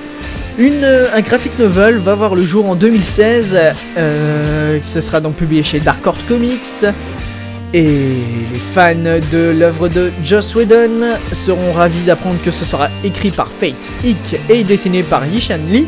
une, 0.61 0.85
un 0.85 1.20
graphic 1.23 1.59
novel 1.59 1.96
va 1.96 2.14
voir 2.14 2.35
le 2.35 2.42
jour 2.42 2.66
en 2.66 2.77
2016. 2.77 3.59
Euh, 3.96 4.79
ce 4.83 5.01
sera 5.01 5.20
donc 5.20 5.35
publié 5.37 5.62
chez 5.62 5.81
Dark 5.81 6.07
Horse 6.07 6.23
Comics. 6.29 6.85
Et 7.73 7.85
les 7.85 8.59
fans 8.75 8.94
de 8.94 9.55
l'œuvre 9.59 9.88
de 9.88 10.12
Joss 10.23 10.55
Whedon 10.55 11.16
seront 11.33 11.73
ravis 11.73 12.03
d'apprendre 12.03 12.42
que 12.42 12.51
ce 12.51 12.66
sera 12.66 12.90
écrit 13.05 13.31
par 13.31 13.49
Fate 13.49 13.88
Hick 14.05 14.38
et 14.51 14.62
dessiné 14.62 15.03
par 15.03 15.25
Yishan 15.27 15.61
Lee. 15.70 15.87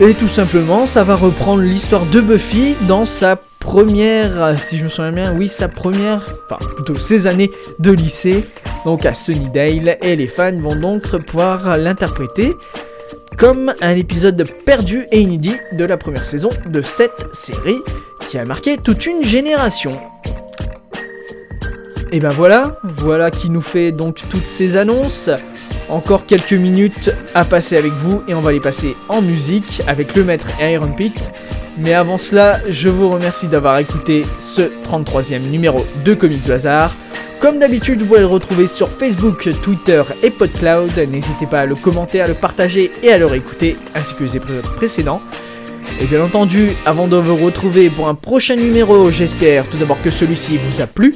Et 0.00 0.14
tout 0.14 0.28
simplement, 0.28 0.86
ça 0.86 1.02
va 1.02 1.16
reprendre 1.16 1.62
l'histoire 1.62 2.06
de 2.06 2.20
Buffy 2.20 2.76
dans 2.86 3.04
sa 3.04 3.36
première, 3.58 4.60
si 4.60 4.78
je 4.78 4.84
me 4.84 4.88
souviens 4.88 5.10
bien, 5.12 5.34
oui, 5.34 5.48
sa 5.48 5.66
première, 5.66 6.22
enfin 6.44 6.58
plutôt 6.76 6.94
ses 6.96 7.26
années 7.26 7.50
de 7.80 7.90
lycée, 7.90 8.44
donc 8.84 9.06
à 9.06 9.14
Sunnydale, 9.14 9.96
et 10.02 10.14
les 10.14 10.28
fans 10.28 10.56
vont 10.56 10.76
donc 10.76 11.16
pouvoir 11.24 11.78
l'interpréter 11.78 12.54
comme 13.36 13.74
un 13.82 13.96
épisode 13.96 14.46
perdu 14.64 15.06
et 15.12 15.20
inédit 15.20 15.56
de 15.72 15.84
la 15.84 15.96
première 15.96 16.24
saison 16.24 16.50
de 16.66 16.82
cette 16.82 17.34
série 17.34 17.80
qui 18.28 18.38
a 18.38 18.44
marqué 18.44 18.78
toute 18.78 19.06
une 19.06 19.22
génération. 19.24 20.00
Et 22.12 22.20
ben 22.20 22.30
voilà, 22.30 22.78
voilà 22.82 23.30
qui 23.30 23.50
nous 23.50 23.60
fait 23.60 23.92
donc 23.92 24.20
toutes 24.30 24.46
ces 24.46 24.76
annonces. 24.76 25.28
Encore 25.88 26.26
quelques 26.26 26.52
minutes 26.52 27.14
à 27.34 27.44
passer 27.44 27.76
avec 27.76 27.92
vous 27.92 28.22
et 28.26 28.34
on 28.34 28.40
va 28.40 28.52
les 28.52 28.60
passer 28.60 28.96
en 29.08 29.22
musique 29.22 29.82
avec 29.86 30.14
le 30.16 30.24
maître 30.24 30.48
Iron 30.60 30.92
Pit. 30.92 31.30
Mais 31.78 31.94
avant 31.94 32.18
cela, 32.18 32.60
je 32.68 32.88
vous 32.88 33.10
remercie 33.10 33.48
d'avoir 33.48 33.78
écouté 33.78 34.24
ce 34.38 34.62
33e 34.62 35.48
numéro 35.48 35.84
de 36.04 36.14
Comics 36.14 36.46
Bazar. 36.48 36.96
Comme 37.40 37.58
d'habitude, 37.58 38.00
vous 38.00 38.06
pouvez 38.06 38.20
le 38.20 38.26
retrouver 38.26 38.66
sur 38.66 38.90
Facebook, 38.90 39.48
Twitter 39.62 40.02
et 40.22 40.30
PodCloud. 40.30 40.96
N'hésitez 40.96 41.46
pas 41.46 41.60
à 41.60 41.66
le 41.66 41.74
commenter, 41.74 42.20
à 42.20 42.26
le 42.26 42.34
partager 42.34 42.90
et 43.02 43.12
à 43.12 43.18
le 43.18 43.26
réécouter, 43.26 43.76
ainsi 43.94 44.14
que 44.14 44.22
les 44.24 44.36
épisodes 44.36 44.62
précédents. 44.74 45.20
Et 46.00 46.06
bien 46.06 46.22
entendu, 46.22 46.72
avant 46.86 47.08
de 47.08 47.16
vous 47.16 47.36
retrouver 47.36 47.90
pour 47.90 48.08
un 48.08 48.14
prochain 48.14 48.56
numéro, 48.56 49.10
j'espère 49.10 49.68
tout 49.68 49.76
d'abord 49.76 50.00
que 50.02 50.10
celui-ci 50.10 50.56
vous 50.56 50.80
a 50.80 50.86
plu 50.86 51.14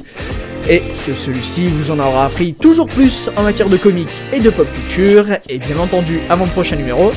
et 0.69 0.83
que 1.07 1.15
celui-ci 1.15 1.67
vous 1.67 1.89
en 1.89 1.99
aura 1.99 2.25
appris 2.25 2.53
toujours 2.53 2.87
plus 2.87 3.29
en 3.35 3.41
matière 3.41 3.69
de 3.69 3.77
comics 3.77 4.11
et 4.31 4.39
de 4.39 4.51
pop 4.51 4.71
culture. 4.71 5.25
Et 5.49 5.57
bien 5.57 5.77
entendu, 5.79 6.19
avant 6.29 6.45
le 6.45 6.51
prochain 6.51 6.75
numéro, 6.75 7.11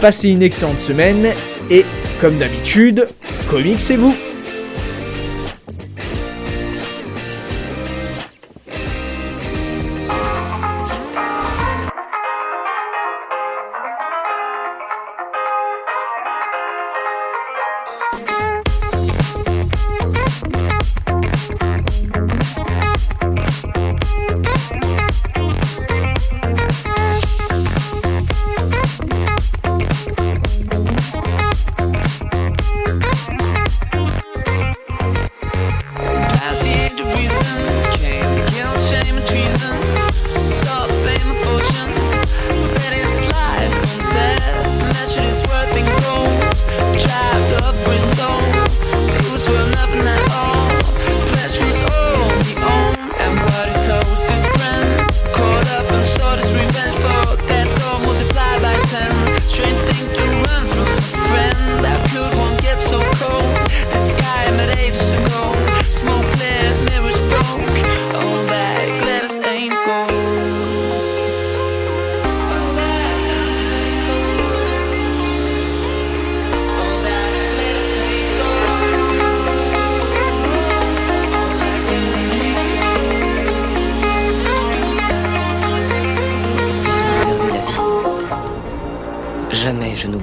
passez 0.00 0.30
une 0.30 0.42
excellente 0.42 0.80
semaine 0.80 1.28
et 1.70 1.84
comme 2.22 2.38
d'habitude, 2.38 3.06
comics 3.50 3.80
c'est 3.80 3.96
vous 3.96 4.16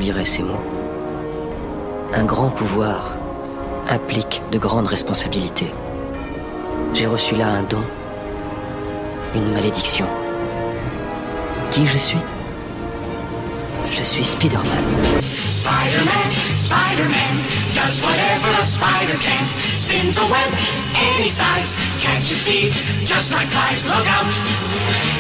Ces 0.08 0.42
mots. 0.42 0.64
Un 2.14 2.24
grand 2.24 2.50
pouvoir 2.50 3.12
implique 3.90 4.42
de 4.54 4.58
grandes 4.58 4.88
responsabilités. 4.88 5.70
J'ai 6.94 7.08
reçu 7.08 7.36
là 7.36 7.50
un 7.50 7.64
don, 7.64 7.84
une 9.36 9.52
malédiction. 9.52 10.06
Qui 11.72 11.86
je 11.86 11.98
suis? 11.98 12.20
Je 13.92 14.04
suis 14.04 14.24
Spider-Man. 14.24 14.86
Spider-Man, 15.52 16.30
Spider-Man, 16.58 17.36
does 17.76 18.02
whatever 18.02 18.50
a 18.62 18.66
spider 18.66 19.18
can. 19.20 19.46
Spins 19.76 20.18
a 20.18 20.26
web 20.32 20.54
any 20.96 21.30
size, 21.30 21.76
catches 22.00 22.42
thieves 22.44 22.82
just 23.06 23.30
like 23.32 23.48
flies. 23.50 23.84
Look 23.84 24.08
out, 24.08 24.26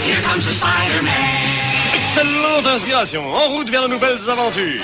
here 0.06 0.22
comes 0.22 0.46
the 0.46 0.54
Spider-Man. 0.54 1.57
Excellente 2.08 2.66
inspiration, 2.68 3.22
en 3.36 3.50
route 3.50 3.70
vers 3.70 3.84
de 3.84 3.90
nouvelles 3.90 4.30
aventures. 4.30 4.82